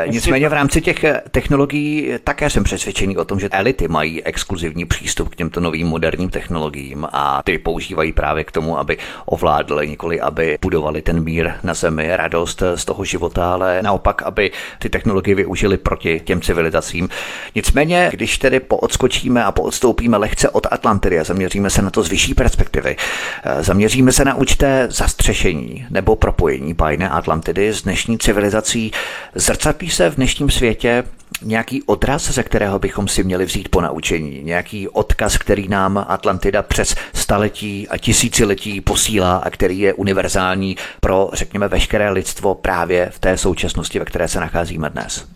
[0.06, 5.28] Nicméně v rámci těch technologií také jsem přesvědčený o tom, že elity mají exkluzivní přístup
[5.28, 10.58] k těmto novým moderním technologiím a ty používají právě k tomu, aby ovládli, nikoli aby
[10.62, 15.76] budovali ten mír na zemi, radost z toho života, ale naopak, aby ty technologie využili
[15.76, 17.08] proti těm civilizacím.
[17.54, 22.08] Nicméně, když tedy poodskočíme a poodstoupíme lehce od Atlantidy a zaměříme se na to z
[22.08, 22.96] vyšší perspektivy,
[23.44, 28.92] eh, zaměříme se na určité zastřešení nebo propojení bajné Atlantidy s dnešní civilizací,
[29.34, 31.04] zrcadlí se v dnešním světě
[31.42, 36.62] nějaký odraz, ze kterého bychom si měli vzít po naučení, nějaký odkaz, který nám Atlantida
[36.62, 43.18] přes staletí a tisíciletí posílá a který je univerzální pro, řekněme, veškeré lidstvo právě v
[43.18, 45.26] té současnosti, ve které se nacházíme dnes.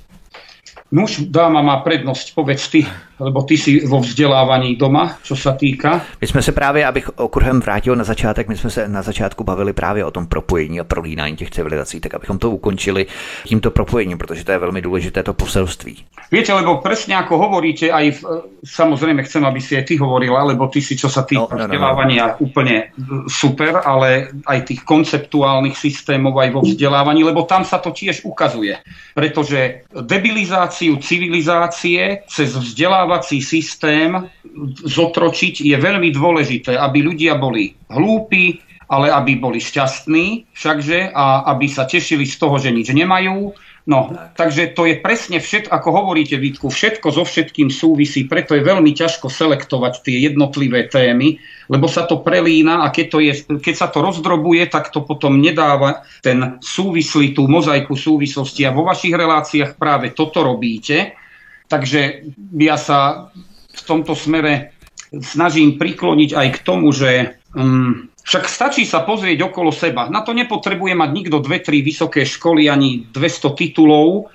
[0.91, 2.83] Nuž, dáma má prednosť, povedz ty,
[3.21, 6.03] lebo ty si vo vzdelávaní doma, čo sa týka.
[6.21, 9.73] My jsme se právě, abych okruhem vrátil na začátek, my jsme se na začátku bavili
[9.73, 13.07] právě o tom propojení a prolínání těch civilizací, tak abychom to ukončili
[13.47, 15.97] tímto propojením, protože to je velmi důležité to poselství.
[16.31, 18.21] Viete, lebo presne ako hovoríte, aj v,
[18.63, 21.59] samozrejme chcem, aby si aj ty hovorila, lebo ty si, čo sa týka no, no,
[21.59, 22.47] no, vzdelávania, no.
[22.47, 22.95] úplne
[23.27, 28.79] super, ale aj tých konceptuálnych systémov aj vo vzdelávaní, lebo tam sa to tiež ukazuje.
[29.15, 34.17] Pretože debilizácia transformáciu civilizácie cez vzdelávací systém
[34.89, 38.57] zotročiť je veľmi dôležité, aby ľudia boli hlúpi,
[38.89, 43.53] ale aby boli šťastní všakže a aby sa tešili z toho, že nič nemajú,
[43.89, 48.61] No, takže to je presne všetko, ako hovoríte, Vítku, všetko so všetkým súvisí, preto je
[48.61, 51.41] veľmi ťažko selektovať tie jednotlivé témy,
[51.73, 55.41] lebo sa to prelína a keď, to je, keď sa to rozdrobuje, tak to potom
[55.41, 61.17] nedáva ten súvislý, tú mozaiku súvislosti a vo vašich reláciách práve toto robíte.
[61.71, 62.29] Takže
[62.61, 63.33] ja sa
[63.71, 64.77] v tomto smere
[65.25, 70.07] snažím prikloniť aj k tomu, že um, však stačí sa pozrieť okolo seba.
[70.13, 74.31] Na to nepotrebuje mať nikto dve, tri vysoké školy ani 200 titulov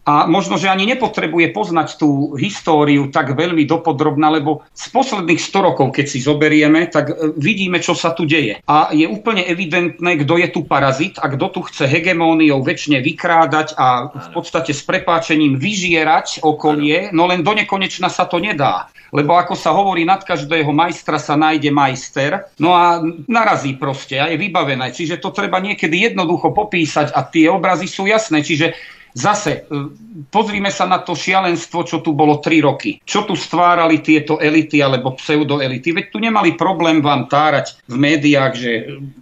[0.00, 5.60] a možno, že ani nepotrebuje poznať tú históriu tak veľmi dopodrobná, lebo z posledných 100
[5.60, 8.64] rokov, keď si zoberieme, tak e, vidíme, čo sa tu deje.
[8.64, 13.76] A je úplne evidentné, kto je tu parazit a kto tu chce hegemóniou väčšine vykrádať
[13.76, 19.34] a v podstate s prepáčením vyžierať okolie, no len do nekonečna sa to nedá lebo
[19.34, 24.38] ako sa hovorí, nad každého majstra sa nájde majster, no a narazí proste a je
[24.38, 24.94] vybavené.
[24.94, 28.42] Čiže to treba niekedy jednoducho popísať a tie obrazy sú jasné.
[28.42, 29.90] Čiže Zase, e,
[30.30, 33.02] pozrime sa na to šialenstvo, čo tu bolo 3 roky.
[33.02, 35.90] Čo tu stvárali tieto elity alebo pseudoelity.
[35.90, 38.72] Veď tu nemali problém vám tárať v médiách, že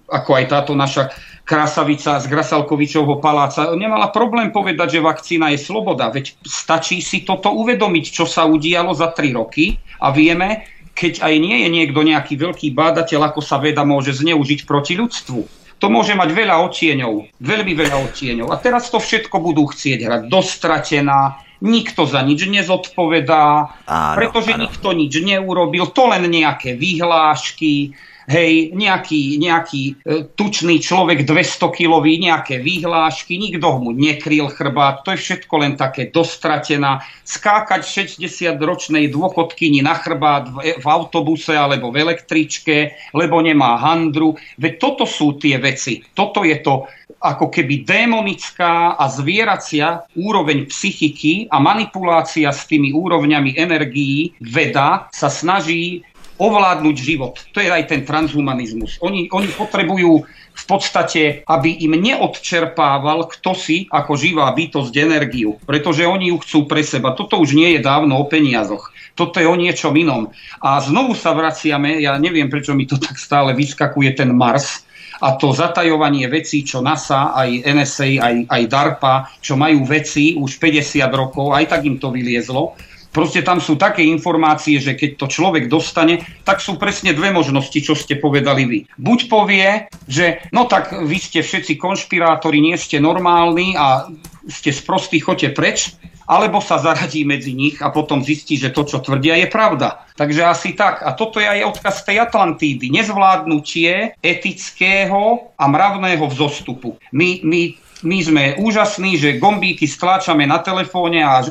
[0.09, 1.09] ako aj táto naša
[1.49, 6.13] krasavica z Grasalkovičovho paláca nemala problém povedať, že vakcína je sloboda.
[6.13, 11.35] Veď stačí si toto uvedomiť, čo sa udialo za 3 roky a vieme, keď aj
[11.41, 15.41] nie je niekto nejaký veľký bádateľ, ako sa veda môže zneužiť proti ľudstvu.
[15.79, 18.51] To môže mať veľa odtieňov, veľmi veľa odtieňov.
[18.51, 23.47] A teraz to všetko budú chcieť hrať dostratená, nikto za nič nezodpovedá,
[23.87, 24.67] áno, pretože áno.
[24.67, 27.95] nikto nič neurobil, to len nejaké vyhlášky,
[28.29, 29.93] hej, nejaký, nejaký e,
[30.37, 36.13] tučný človek 200 kilový, nejaké výhlášky, nikto mu nekryl chrbát, to je všetko len také
[36.13, 37.01] dostratená.
[37.25, 44.37] Skákať 60-ročnej dôchodkyni na chrbát v, v autobuse alebo v električke, lebo nemá handru.
[44.61, 46.05] Veď toto sú tie veci.
[46.13, 46.85] Toto je to
[47.19, 55.27] ako keby démonická a zvieracia úroveň psychiky a manipulácia s tými úrovňami energií veda sa
[55.27, 56.07] snaží
[56.39, 57.35] ovládnuť život.
[57.53, 59.03] To je aj ten transhumanizmus.
[59.03, 60.25] Oni, oni potrebujú
[60.59, 66.59] v podstate, aby im neodčerpával kto si ako živá bytosť energiu, pretože oni ju chcú
[66.67, 67.15] pre seba.
[67.15, 68.91] Toto už nie je dávno o peniazoch.
[69.15, 70.31] Toto je o niečom inom.
[70.63, 74.87] A znovu sa vraciame, ja neviem, prečo mi to tak stále vyskakuje ten Mars,
[75.19, 80.63] a to zatajovanie vecí, čo NASA, aj NSA, aj, aj DARPA, čo majú veci už
[80.63, 82.79] 50 rokov, aj tak im to vyliezlo,
[83.09, 87.81] Proste tam sú také informácie, že keď to človek dostane, tak sú presne dve možnosti,
[87.81, 88.79] čo ste povedali vy.
[89.01, 89.69] Buď povie,
[90.05, 94.07] že no tak vy ste všetci konšpirátori, nie ste normálni a
[94.49, 95.97] ste sprostí, choďte preč,
[96.29, 100.05] alebo sa zaradí medzi nich a potom zistí, že to, čo tvrdia, je pravda.
[100.13, 101.01] Takže asi tak.
[101.01, 102.93] A toto je aj odkaz tej Atlantídy.
[102.93, 107.01] Nezvládnutie etického a mravného vzostupu.
[107.17, 111.43] My, my my sme úžasní, že gombíky stláčame na telefóne a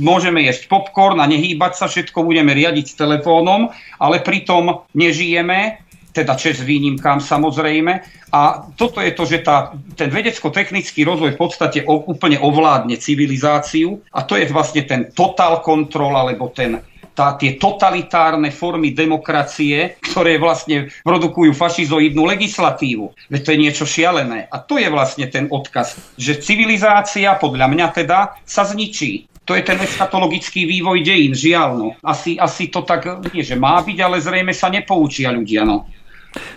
[0.00, 3.68] môžeme jesť popcorn a nehýbať sa, všetko budeme riadiť s telefónom,
[4.00, 8.00] ale pritom nežijeme, teda čes výnimkám samozrejme.
[8.30, 14.22] A toto je to, že tá, ten vedecko-technický rozvoj v podstate úplne ovládne civilizáciu a
[14.22, 16.78] to je vlastne ten total control alebo ten
[17.14, 23.30] tá, tie totalitárne formy demokracie, ktoré vlastne produkujú fašizoidnú legislatívu.
[23.30, 24.50] Veď to je niečo šialené.
[24.50, 29.30] A to je vlastne ten odkaz, že civilizácia, podľa mňa teda, sa zničí.
[29.44, 31.70] To je ten eschatologický vývoj dejín, žiaľ.
[31.76, 31.88] No.
[32.00, 35.68] Asi, asi to tak, nie že má byť, ale zrejme sa nepoučia ľudia.
[35.68, 35.84] No.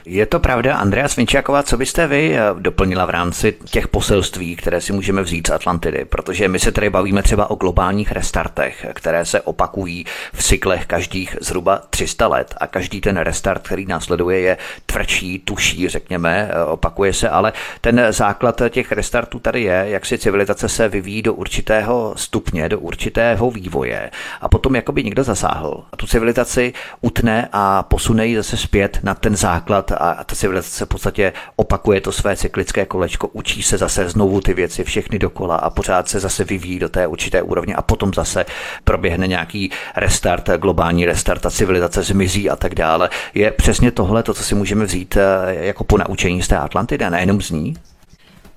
[0.05, 4.81] Je to pravda, Andrea Svinčáková, co byste vy eh, doplnila v rámci těch poselství, které
[4.81, 6.05] si můžeme vzít z Atlantidy?
[6.05, 11.37] Protože my se tady bavíme třeba o globálních restartech, které se opakují v cyklech každých
[11.41, 12.55] zhruba 300 let.
[12.57, 18.05] A každý ten restart, který následuje, je tvrdší, tuší, řekněme, eh, opakuje se, ale ten
[18.09, 23.51] základ těch restartů tady je, jak si civilizace se vyvíjí do určitého stupně, do určitého
[23.51, 24.11] vývoje.
[24.41, 25.83] A potom jakoby někdo zasáhl.
[25.91, 30.35] A tu civilizaci utne a posune ji zase zpět na ten základ základ a ta
[30.35, 35.19] civilizace v podstatě opakuje to své cyklické kolečko, učí se zase znovu ty věci všechny
[35.19, 38.45] dokola a pořád se zase vyvíjí do té určité úrovně a potom zase
[38.83, 43.09] proběhne nějaký restart, globální restart, a civilizace zmizí a tak dále.
[43.33, 47.05] Je přesně tohle to, co si můžeme vzít eh, jako po naučení z té Atlantidy
[47.05, 47.73] a nejenom z ní?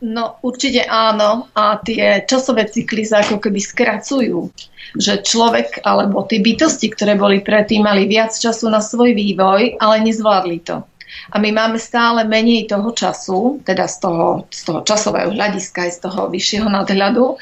[0.01, 4.49] No určite áno a tie časové cykly sa ako keby skracujú.
[4.97, 10.01] Že človek alebo tie bytosti, ktoré boli predtým, mali viac času na svoj vývoj, ale
[10.01, 10.89] nezvládli to
[11.31, 15.93] a my máme stále menej toho času, teda z toho, z toho časového hľadiska aj
[15.97, 17.39] z toho vyššieho nadhľadu,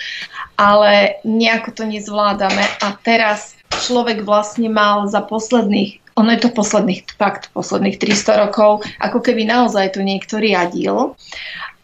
[0.60, 3.56] ale nejako to nezvládame a teraz
[3.88, 9.46] človek vlastne mal za posledných ono je to posledných, fakt, posledných 300 rokov, ako keby
[9.46, 11.14] naozaj to niekto riadil.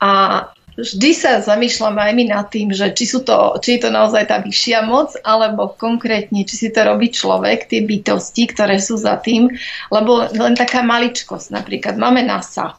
[0.03, 0.43] A
[0.79, 4.27] vždy sa zamýšľam aj my nad tým, že či, sú to, či je to naozaj
[4.31, 9.19] tá vyššia moc, alebo konkrétne, či si to robí človek, tie bytosti, ktoré sú za
[9.23, 9.51] tým,
[9.95, 12.75] lebo len taká maličkosť, napríklad máme NASA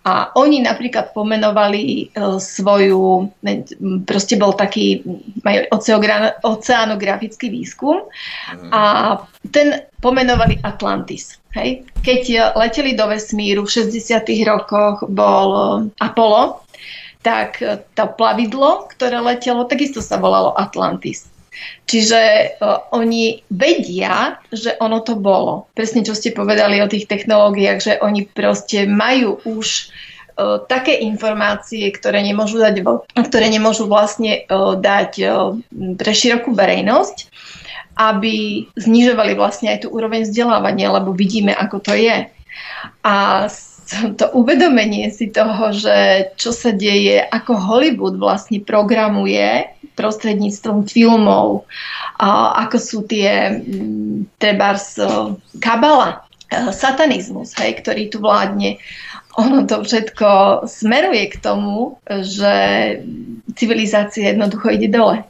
[0.00, 3.28] a oni napríklad pomenovali e, svoju,
[4.08, 5.04] proste bol taký,
[5.44, 5.60] majú
[6.40, 8.08] oceanografický výskum
[8.72, 8.82] a
[9.52, 11.36] ten pomenovali Atlantis.
[11.52, 11.84] Hej?
[12.00, 14.24] Keď leteli do vesmíru v 60.
[14.48, 16.64] rokoch, bol Apollo,
[17.20, 21.28] tak e, to plavidlo, ktoré letelo, takisto sa volalo Atlantis.
[21.84, 22.20] Čiže
[22.56, 25.68] uh, oni vedia, že ono to bolo.
[25.74, 29.90] Presne čo ste povedali o tých technológiách, že oni proste majú už
[30.38, 32.80] uh, také informácie, ktoré nemôžu dať,
[33.12, 35.52] ktoré nemôžu vlastne uh, dať uh,
[35.98, 37.28] pre širokú verejnosť,
[37.98, 42.30] aby znižovali vlastne aj tú úroveň vzdelávania, lebo vidíme, ako to je.
[43.04, 43.14] A
[44.18, 49.66] to uvedomenie si toho, že čo sa deje, ako Hollywood vlastne programuje
[49.98, 51.68] prostredníctvom filmov,
[52.56, 54.96] ako sú tie mm, trebárs
[55.60, 58.80] kabala, e, satanizmus, hej, ktorý tu vládne.
[59.36, 62.52] Ono to všetko smeruje k tomu, že
[63.54, 65.22] civilizácia jednoducho ide dole.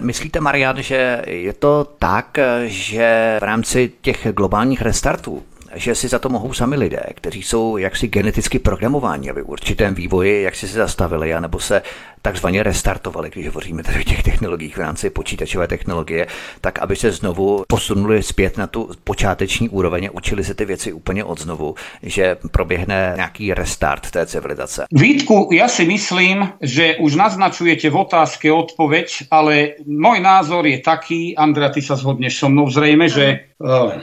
[0.00, 2.34] Myslíte, Marian, že je to tak,
[2.66, 5.42] že v rámci těch globálních restartů
[5.74, 9.94] že si za to mohou sami lidé, kteří jsou jaksi geneticky programováni, aby v určitém
[9.94, 11.82] vývoji jak si se zastavili, anebo se
[12.22, 16.26] takzvaně restartovali, když hovoříme tady o těch technologiích v rámci počítačové technologie,
[16.60, 20.92] tak aby se znovu posunuli zpět na tu počáteční úroveň a učili se ty věci
[20.92, 24.84] úplně od znovu, že proběhne nějaký restart té civilizace.
[24.92, 31.36] Vítku, ja si myslím, že už naznačujete v otázke odpoveď, ale môj názor je taký,
[31.36, 34.00] Andrea, ty sa zhodneš so mnou zrejme, že uh,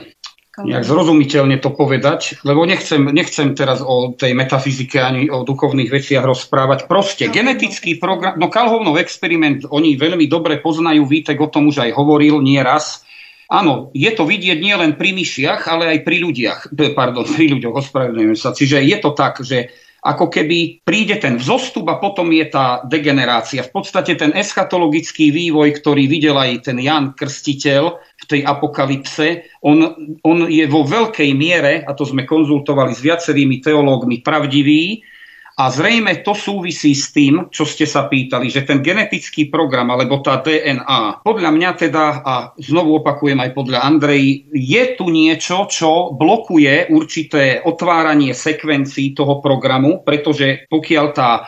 [0.64, 6.24] nejak zrozumiteľne to povedať, lebo nechcem, nechcem teraz o tej metafyzike ani o duchovných veciach
[6.24, 6.86] rozprávať.
[6.86, 11.90] Proste genetický program, no Kalhovnov experiment oni veľmi dobre poznajú, Vítek o tom už aj
[11.94, 13.04] hovoril nie raz.
[13.52, 16.58] Áno, je to vidieť nielen pri myšiach, ale aj pri ľuďach.
[16.96, 18.56] Pardon, pri ľuďoch, ospravedlňujem sa.
[18.56, 19.68] Čiže je to tak, že
[20.02, 23.62] ako keby príde ten vzostup a potom je tá degenerácia.
[23.62, 29.94] V podstate ten eschatologický vývoj, ktorý videl aj ten Jan Krstiteľ v tej apokalypse, on,
[30.26, 35.06] on je vo veľkej miere, a to sme konzultovali s viacerými teológmi, pravdivý,
[35.58, 40.24] a zrejme to súvisí s tým, čo ste sa pýtali, že ten genetický program alebo
[40.24, 46.16] tá DNA, podľa mňa teda, a znovu opakujem aj podľa Andrej, je tu niečo, čo
[46.16, 51.46] blokuje určité otváranie sekvencií toho programu, pretože pokiaľ tá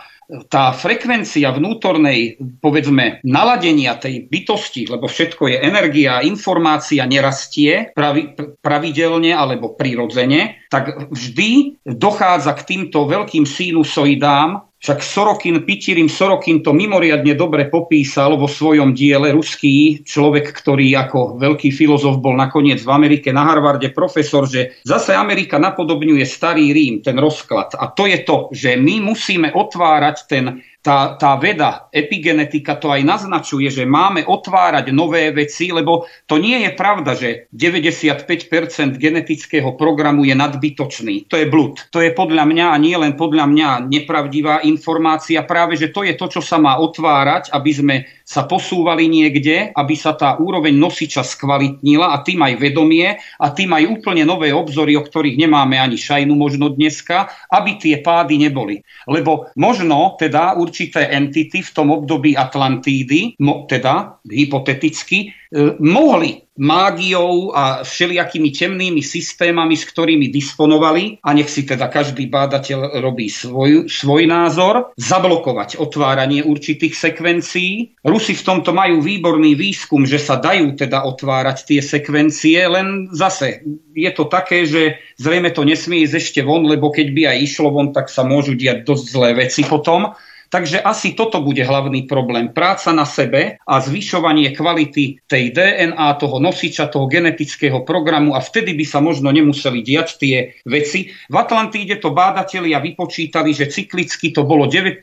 [0.49, 9.37] tá frekvencia vnútornej, povedzme, naladenia tej bytosti, lebo všetko je energia, informácia nerastie pravi, pravidelne
[9.37, 17.33] alebo prirodzene, tak vždy dochádza k týmto veľkým sinusoidám, však Sorokin, Pitirim Sorokin to mimoriadne
[17.33, 23.33] dobre popísal vo svojom diele, ruský človek, ktorý ako veľký filozof bol nakoniec v Amerike
[23.33, 27.73] na Harvarde profesor, že zase Amerika napodobňuje starý Rím, ten rozklad.
[27.81, 33.01] A to je to, že my musíme otvárať ten tá, tá veda, epigenetika to aj
[33.01, 40.29] naznačuje, že máme otvárať nové veci, lebo to nie je pravda, že 95% genetického programu
[40.29, 41.33] je nadbytočný.
[41.33, 41.89] To je blud.
[41.89, 45.41] To je podľa mňa a nie len podľa mňa nepravdivá informácia.
[45.49, 49.95] Práve, že to je to, čo sa má otvárať, aby sme sa posúvali niekde, aby
[49.95, 54.97] sa tá úroveň nosiča skvalitnila a tým aj vedomie a tým aj úplne nové obzory,
[54.97, 58.81] o ktorých nemáme ani šajnu možno dneska, aby tie pády neboli.
[59.05, 67.51] Lebo možno teda určité entity v tom období Atlantídy, mo, teda hypoteticky, e, mohli mágiou
[67.51, 73.91] a všelijakými temnými systémami, s ktorými disponovali, a nech si teda každý bádateľ robí svoj,
[73.91, 77.99] svoj názor, zablokovať otváranie určitých sekvencií.
[78.07, 83.67] Rusi v tomto majú výborný výskum, že sa dajú teda otvárať tie sekvencie, len zase
[83.95, 87.75] je to také, že zrejme to nesmie ísť ešte von, lebo keď by aj išlo
[87.75, 90.15] von, tak sa môžu diať dosť zlé veci potom.
[90.55, 92.55] Takže asi toto bude hlavný problém.
[92.55, 98.71] Práca na sebe a zvyšovanie kvality tej DNA, toho nosiča, toho genetického programu a vtedy
[98.79, 101.11] by sa možno nemuseli diať tie veci.
[101.11, 105.03] V Atlantíde to bádatelia vypočítali, že cyklicky to bolo 19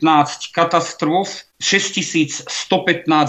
[0.56, 1.28] katastrof,
[1.60, 2.48] 6115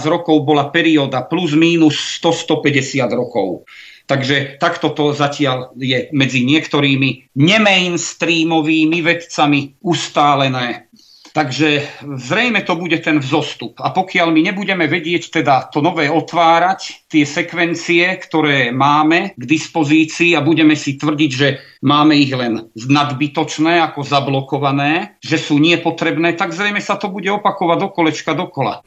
[0.08, 3.68] rokov bola perióda plus mínus 100-150 rokov.
[4.04, 10.92] Takže takto to zatiaľ je medzi niektorými nemainstreamovými vedcami ustálené.
[11.34, 11.82] Takže
[12.14, 13.82] zrejme to bude ten vzostup.
[13.82, 20.38] A pokiaľ my nebudeme vedieť teda to nové otvárať, tie sekvencie, ktoré máme k dispozícii
[20.38, 21.48] a budeme si tvrdiť, že
[21.82, 27.78] máme ich len nadbytočné, ako zablokované, že sú nepotrebné, tak zrejme sa to bude opakovať
[27.82, 28.86] do kolečka dokola.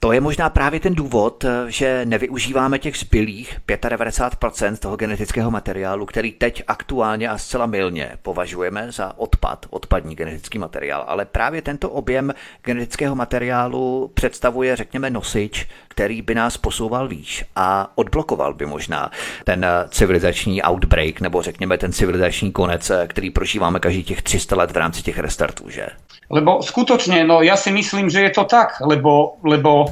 [0.00, 6.32] To je možná právě ten důvod, že nevyužíváme těch zbylých 95% toho genetického materiálu, který
[6.32, 11.04] teď aktuálně a zcela milně považujeme za odpad, odpadní genetický materiál.
[11.08, 12.34] Ale právě tento objem
[12.64, 19.10] genetického materiálu představuje, řekněme, nosič, který by nás posouval výš a odblokoval by možná
[19.44, 24.76] ten civilizační outbreak, nebo řekněme ten civilizační konec, který prožíváme každý těch 300 let v
[24.76, 25.86] rámci těch restartů, že?
[26.28, 29.88] Lebo skutočne, no ja si myslím, že je to tak, lebo, lebo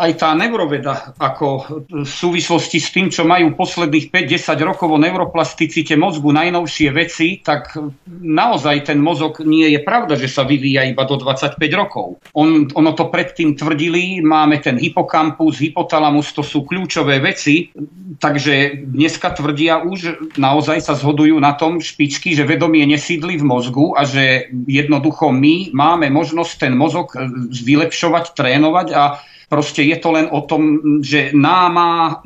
[0.00, 1.48] aj tá neuroveda, ako
[1.84, 7.76] v súvislosti s tým, čo majú posledných 5-10 rokov o neuroplasticite mozgu, najnovšie veci, tak
[8.08, 12.16] naozaj ten mozog nie je pravda, že sa vyvíja iba do 25 rokov.
[12.32, 17.68] On, ono to predtým tvrdili, máme ten hypokampus, hypotalamus, to sú kľúčové veci,
[18.16, 23.92] takže dneska tvrdia už, naozaj sa zhodujú na tom špičky, že vedomie nesídli v mozgu
[23.92, 27.12] a že jednoducho my máme možnosť ten mozog
[27.52, 29.20] vylepšovať, trénovať a
[29.50, 32.22] Proste je to len o tom, že náma,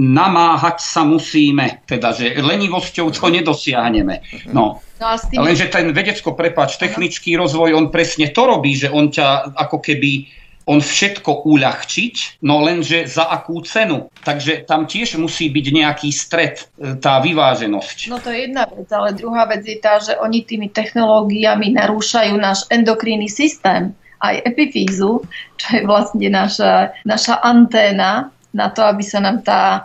[0.00, 4.48] namáhať sa musíme, teda, že lenivosťou to nedosiahneme.
[4.56, 4.80] No.
[4.96, 5.44] No a tým...
[5.44, 10.24] Lenže ten vedecko, prepáč, technický rozvoj, on presne to robí, že on ťa ako keby
[10.68, 14.12] on všetko uľahčiť, no lenže za akú cenu.
[14.20, 18.12] Takže tam tiež musí byť nejaký stred, e, tá vyváženosť.
[18.12, 22.36] No to je jedna vec, ale druhá vec je tá, že oni tými technológiami narúšajú
[22.36, 25.22] náš endokrinný systém aj epifízu,
[25.58, 29.84] čo je vlastne naša, naša anténa na to, aby sa nám tá,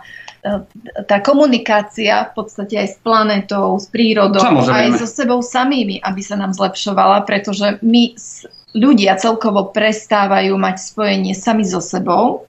[1.06, 4.96] tá komunikácia v podstate aj s planetou, s prírodou, Samozrejme.
[4.96, 8.12] aj so sebou samými, aby sa nám zlepšovala, pretože my
[8.74, 12.44] ľudia celkovo prestávajú mať spojenie sami so sebou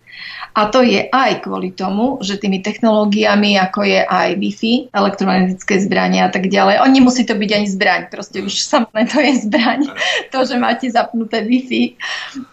[0.55, 6.27] a to je aj kvôli tomu, že tými technológiami, ako je aj Wi-Fi, elektromagnetické zbrania
[6.27, 9.91] a tak ďalej, on nemusí to byť ani zbraň, proste už samotné to je zbraň.
[10.31, 11.99] To, že máte zapnuté Wi-Fi,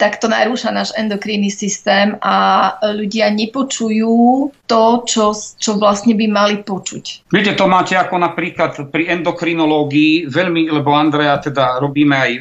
[0.03, 6.57] tak to narúša náš endokrinný systém a ľudia nepočujú to, čo, čo vlastne by mali
[6.67, 7.31] počuť.
[7.31, 12.33] Viete, to máte ako napríklad pri endokrinológii, veľmi, lebo Andrea teda robíme aj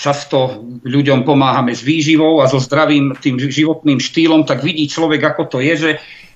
[0.00, 5.42] často ľuďom pomáhame s výživou a so zdravým tým životným štýlom, tak vidí človek, ako
[5.52, 5.90] to je, že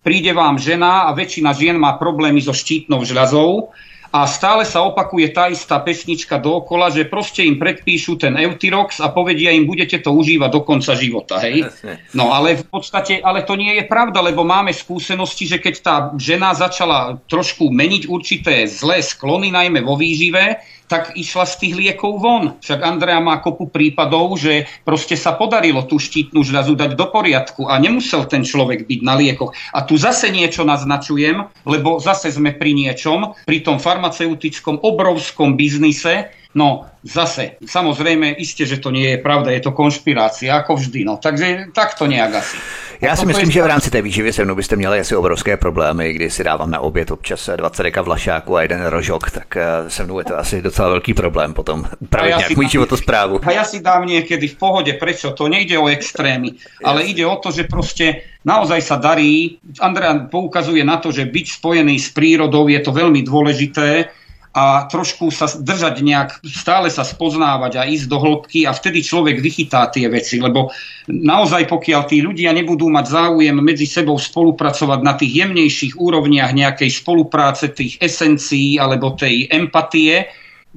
[0.05, 3.73] príde vám žena a väčšina žien má problémy so štítnou žľazou
[4.15, 9.11] a stále sa opakuje tá istá pesnička dookola, že proste im predpíšu ten Eutirox a
[9.11, 11.43] povedia im, budete to užívať do konca života.
[11.43, 11.67] Hej?
[12.15, 15.95] No ale v podstate, ale to nie je pravda, lebo máme skúsenosti, že keď tá
[16.15, 22.21] žena začala trošku meniť určité zlé sklony, najmä vo výžive, tak išla z tých liekov
[22.21, 22.45] von.
[22.61, 27.67] Však Andrea má kopu prípadov, že proste sa podarilo tú štítnu žľazu dať do poriadku
[27.69, 29.57] a nemusel ten človek byť na liekoch.
[29.73, 36.31] A tu zase niečo naznačujem, lebo zase sme pri niečom, pri tom farmaceutickom obrovskom biznise,
[36.55, 41.05] No zase, samozrejme, iste, že to nie je pravda, je to konšpirácia, ako vždy.
[41.05, 41.19] No.
[41.19, 42.57] Takže takto nejak asi.
[43.01, 46.13] Já si myslím, že v rámci té výživy se mnou byste měli asi obrovské problémy,
[46.13, 50.05] kdy si dávám na oběd občas 20 deka vlašáku a jeden rožok, tak eh, se
[50.05, 53.41] mnou je to asi docela velký problém potom upravit ja nějak můj životosprávu.
[53.43, 55.31] A ja si dám niekedy v pohode, prečo?
[55.31, 56.55] To nejde o extrémy,
[56.85, 59.59] ale ide o to, že proste naozaj sa darí.
[59.81, 64.09] Andrea poukazuje na to, že byť spojený s prírodou je to veľmi dôležité
[64.55, 69.43] a trošku sa držať nejak, stále sa spoznávať a ísť do hĺbky a vtedy človek
[69.43, 70.71] vychytá tie veci, lebo
[71.11, 76.87] naozaj pokiaľ tí ľudia nebudú mať záujem medzi sebou spolupracovať na tých jemnejších úrovniach nejakej
[76.87, 80.31] spolupráce, tých esencií alebo tej empatie,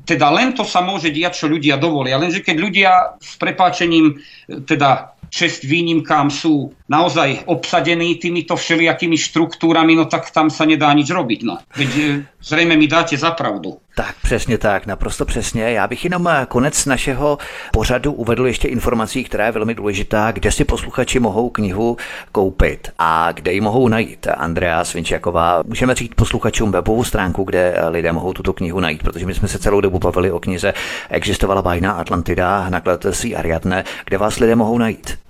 [0.06, 2.22] teda len to sa môže diať, čo ľudia dovolia.
[2.22, 4.18] Lenže keď ľudia s prepáčením
[4.66, 11.10] teda čest výnimkám sú naozaj obsadení týmito všelijakými štruktúrami, no tak tam sa nedá nič
[11.12, 11.40] robiť.
[11.44, 11.58] No.
[11.78, 13.78] Veď e, zřejmě mi dáte za pravdu.
[13.98, 15.64] Tak přesně tak, naprosto přesně.
[15.64, 17.38] Já bych jenom e, konec našeho
[17.74, 21.98] pořadu uvedl ještě informací, která je velmi důležitá, kde si posluchači mohou knihu
[22.32, 24.28] koupit a kde ji mohou najít.
[24.38, 29.26] Andrea Svinčaková, můžeme říct posluchačům webovou stránku, kde e, lidé mohou tuto knihu najít, protože
[29.26, 30.74] my jsme se celou dobu bavili o knize
[31.10, 35.27] Existovala bajná Atlantida, nakladatelství Ariadne, kde vás lidé mohou najít.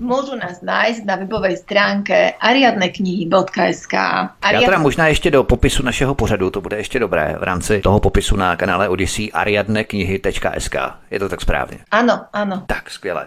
[0.00, 3.94] Môžu nás nájsť na webovej stránke ariadneknihy.sk.
[4.40, 4.60] Ariadne...
[4.60, 8.00] Já teda možná ještě do popisu našeho pořadu, to bude ještě dobré, v rámci toho
[8.00, 10.76] popisu na kanále Odyssey ariadneknihy.sk.
[11.10, 11.78] Je to tak správně?
[11.90, 12.62] Ano, ano.
[12.66, 13.26] Tak, skvěle.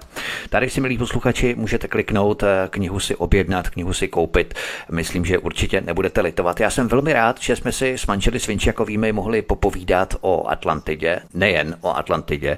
[0.50, 4.54] Tady si, milí posluchači, můžete kliknout, eh, knihu si objednat, knihu si koupit.
[4.92, 6.60] Myslím, že určitě nebudete litovat.
[6.60, 11.78] Já jsem velmi rád, že jsme si s manželi Svinčiakovými mohli popovídat o Atlantidě, nejen
[11.82, 12.58] o Atlantidě,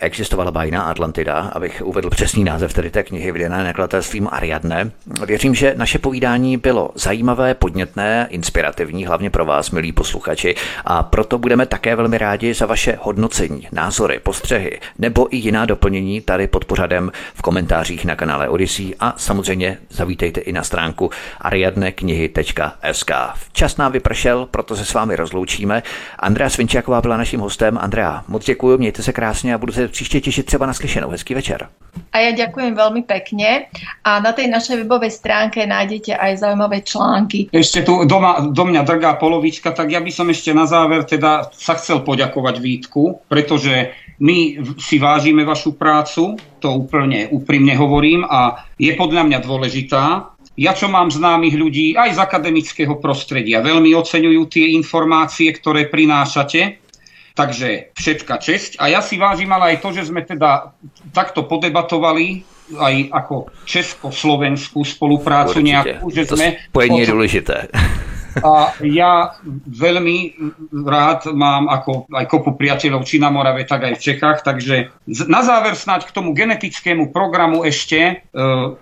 [0.00, 4.90] existovala bajná Atlantida, abych uvedl přesný název tedy té knihy vydané nakladatelstvím Ariadne.
[5.26, 10.54] Věřím, že naše povídání bylo zajímavé, podnětné, inspirativní, hlavně pro vás, milí posluchači,
[10.84, 16.20] a proto budeme také velmi rádi za vaše hodnocení, názory, postřehy nebo i jiná doplnění
[16.20, 21.10] tady pod pořadem v komentářích na kanále Odyssey a samozřejmě zavítejte i na stránku
[21.40, 23.10] ariadneknihy.sk.
[23.52, 25.82] Čas nám vypršel, proto se s vámi rozloučíme.
[26.18, 27.78] Andrea Svinčáková byla naším hostem.
[27.78, 31.10] Andrea, moc děkuji, mějte se krásně a budu se příště těšit třeba na slyšenou.
[31.10, 31.68] Hezký večer.
[32.10, 33.70] A ja ďakujem veľmi pekne.
[34.02, 37.50] A na tej našej webovej stránke nájdete aj zaujímavé články.
[37.54, 41.50] Ešte tu doma, do mňa drgá polovička, tak ja by som ešte na záver teda
[41.54, 48.66] sa chcel poďakovať Vítku, pretože my si vážime vašu prácu, to úplne úprimne hovorím a
[48.74, 50.34] je podľa mňa dôležitá.
[50.58, 56.89] Ja, čo mám známych ľudí aj z akademického prostredia, veľmi oceňujú tie informácie, ktoré prinášate
[57.34, 58.70] Takže všetka česť.
[58.82, 60.74] A ja si vážim ale aj to, že sme teda
[61.14, 62.42] takto podebatovali
[62.78, 65.70] aj ako česko-slovenskú spoluprácu Určite.
[65.70, 66.58] nejakú, že to sme...
[66.70, 67.56] Spojenie je dôležité.
[68.38, 69.34] A ja
[69.66, 70.38] veľmi
[70.86, 74.46] rád mám ako aj kopu priateľov či na Morave, tak aj v Čechách.
[74.46, 74.94] Takže
[75.26, 77.98] na záver snáď k tomu genetickému programu ešte.
[77.98, 78.14] E,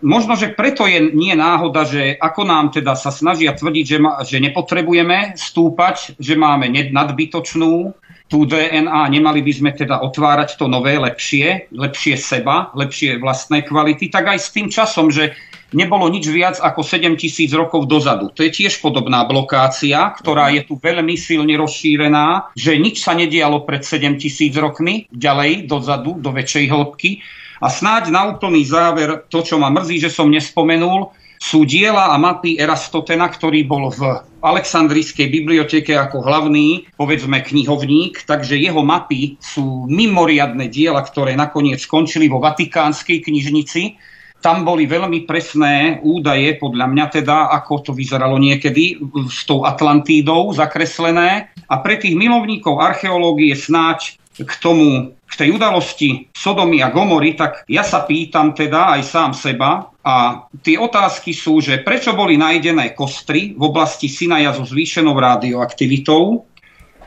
[0.05, 4.21] možno, že preto je nie náhoda, že ako nám teda sa snažia tvrdiť, že, ma,
[4.21, 7.97] že nepotrebujeme stúpať, že máme nadbytočnú
[8.29, 14.13] tú DNA, nemali by sme teda otvárať to nové, lepšie, lepšie seba, lepšie vlastné kvality,
[14.13, 15.33] tak aj s tým časom, že
[15.73, 18.29] nebolo nič viac ako 7 tisíc rokov dozadu.
[18.37, 23.65] To je tiež podobná blokácia, ktorá je tu veľmi silne rozšírená, že nič sa nedialo
[23.65, 27.11] pred 7 tisíc rokmi, ďalej dozadu, do väčšej hĺbky.
[27.59, 32.17] A snáď na úplný záver, to, čo ma mrzí, že som nespomenul, sú diela a
[32.19, 39.91] mapy Erastotena, ktorý bol v Alexandrijskej biblioteke ako hlavný, povedzme, knihovník, takže jeho mapy sú
[39.91, 43.99] mimoriadne diela, ktoré nakoniec skončili vo Vatikánskej knižnici.
[44.39, 48.95] Tam boli veľmi presné údaje, podľa mňa teda, ako to vyzeralo niekedy
[49.27, 51.51] s tou Atlantídou zakreslené.
[51.67, 57.67] A pre tých milovníkov archeológie snáď k tomu, k tej udalosti Sodomy a Gomory, tak
[57.67, 62.97] ja sa pýtam teda aj sám seba, a tie otázky sú, že prečo boli nájdené
[62.97, 66.49] kostry v oblasti Sinaja so zvýšenou radioaktivitou.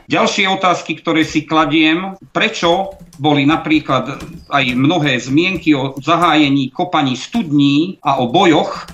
[0.06, 4.22] Ďalšie otázky, ktoré si kladiem, prečo boli napríklad
[4.54, 8.86] aj mnohé zmienky o zahájení kopaní studní a o bojoch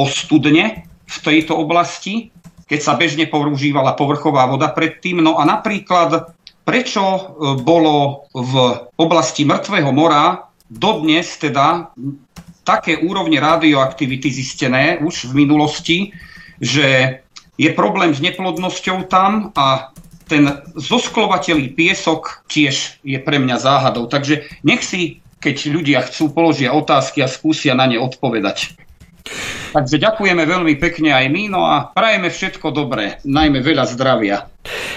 [0.00, 2.32] o studne v tejto oblasti,
[2.64, 5.20] keď sa bežne používala povrchová voda predtým.
[5.20, 7.20] No a napríklad, prečo e,
[7.62, 8.52] bolo v
[8.96, 11.92] oblasti Mŕtvého mora dodnes teda
[12.62, 15.98] také úrovne radioaktivity zistené už v minulosti,
[16.62, 17.18] že
[17.58, 19.92] je problém s neplodnosťou tam a
[20.30, 20.48] ten
[20.78, 24.08] zosklovateľý piesok tiež je pre mňa záhadou.
[24.08, 28.72] Takže nech si, keď ľudia chcú, položia otázky a skúsia na ne odpovedať.
[29.72, 34.52] Takže ďakujeme veľmi pekne aj my, no a prajeme všetko dobré, najmä veľa zdravia.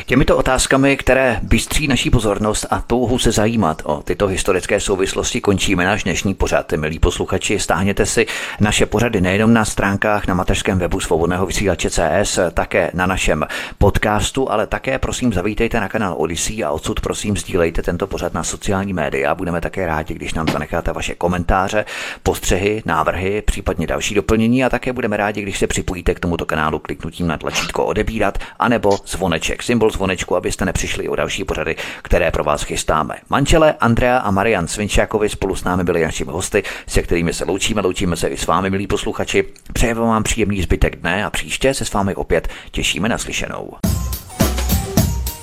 [0.05, 5.85] Těmito otázkami, které bystří naší pozornost a touhu se zajímat o tyto historické souvislosti, končíme
[5.85, 6.73] náš dnešní pořad.
[6.73, 8.25] Milí posluchači, stáhněte si
[8.59, 13.45] naše pořady nejenom na stránkách na mateřském webu svobodného vysílače CS, také na našem
[13.77, 18.43] podcastu, ale také prosím zavítejte na kanál Odyssey a odsud prosím sdílejte tento pořad na
[18.43, 19.35] sociální média.
[19.35, 21.85] Budeme také rádi, když nám zanecháte vaše komentáře,
[22.23, 26.79] postřehy, návrhy, případně další doplnění a také budeme rádi, když se připojíte k tomuto kanálu
[26.79, 32.43] kliknutím na tlačítko odebírat anebo zvoneček, symbol zvonečku, abyste nepřišli o další pořady, které pro
[32.43, 33.15] vás chystáme.
[33.29, 37.81] Mančele, Andrea a Marian Svinčákovi spolu s námi byli našimi hosty, se kterými se loučíme,
[37.81, 39.45] loučíme se i s vámi, milí posluchači.
[39.73, 43.73] Přejeme vám příjemný zbytek dne a příště se s vámi opět těšíme na slyšenou.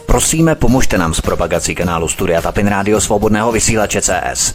[0.06, 4.54] Prosíme, pomožte nám s propagací kanálu Studia Tapin Rádio Svobodného vysílače CS.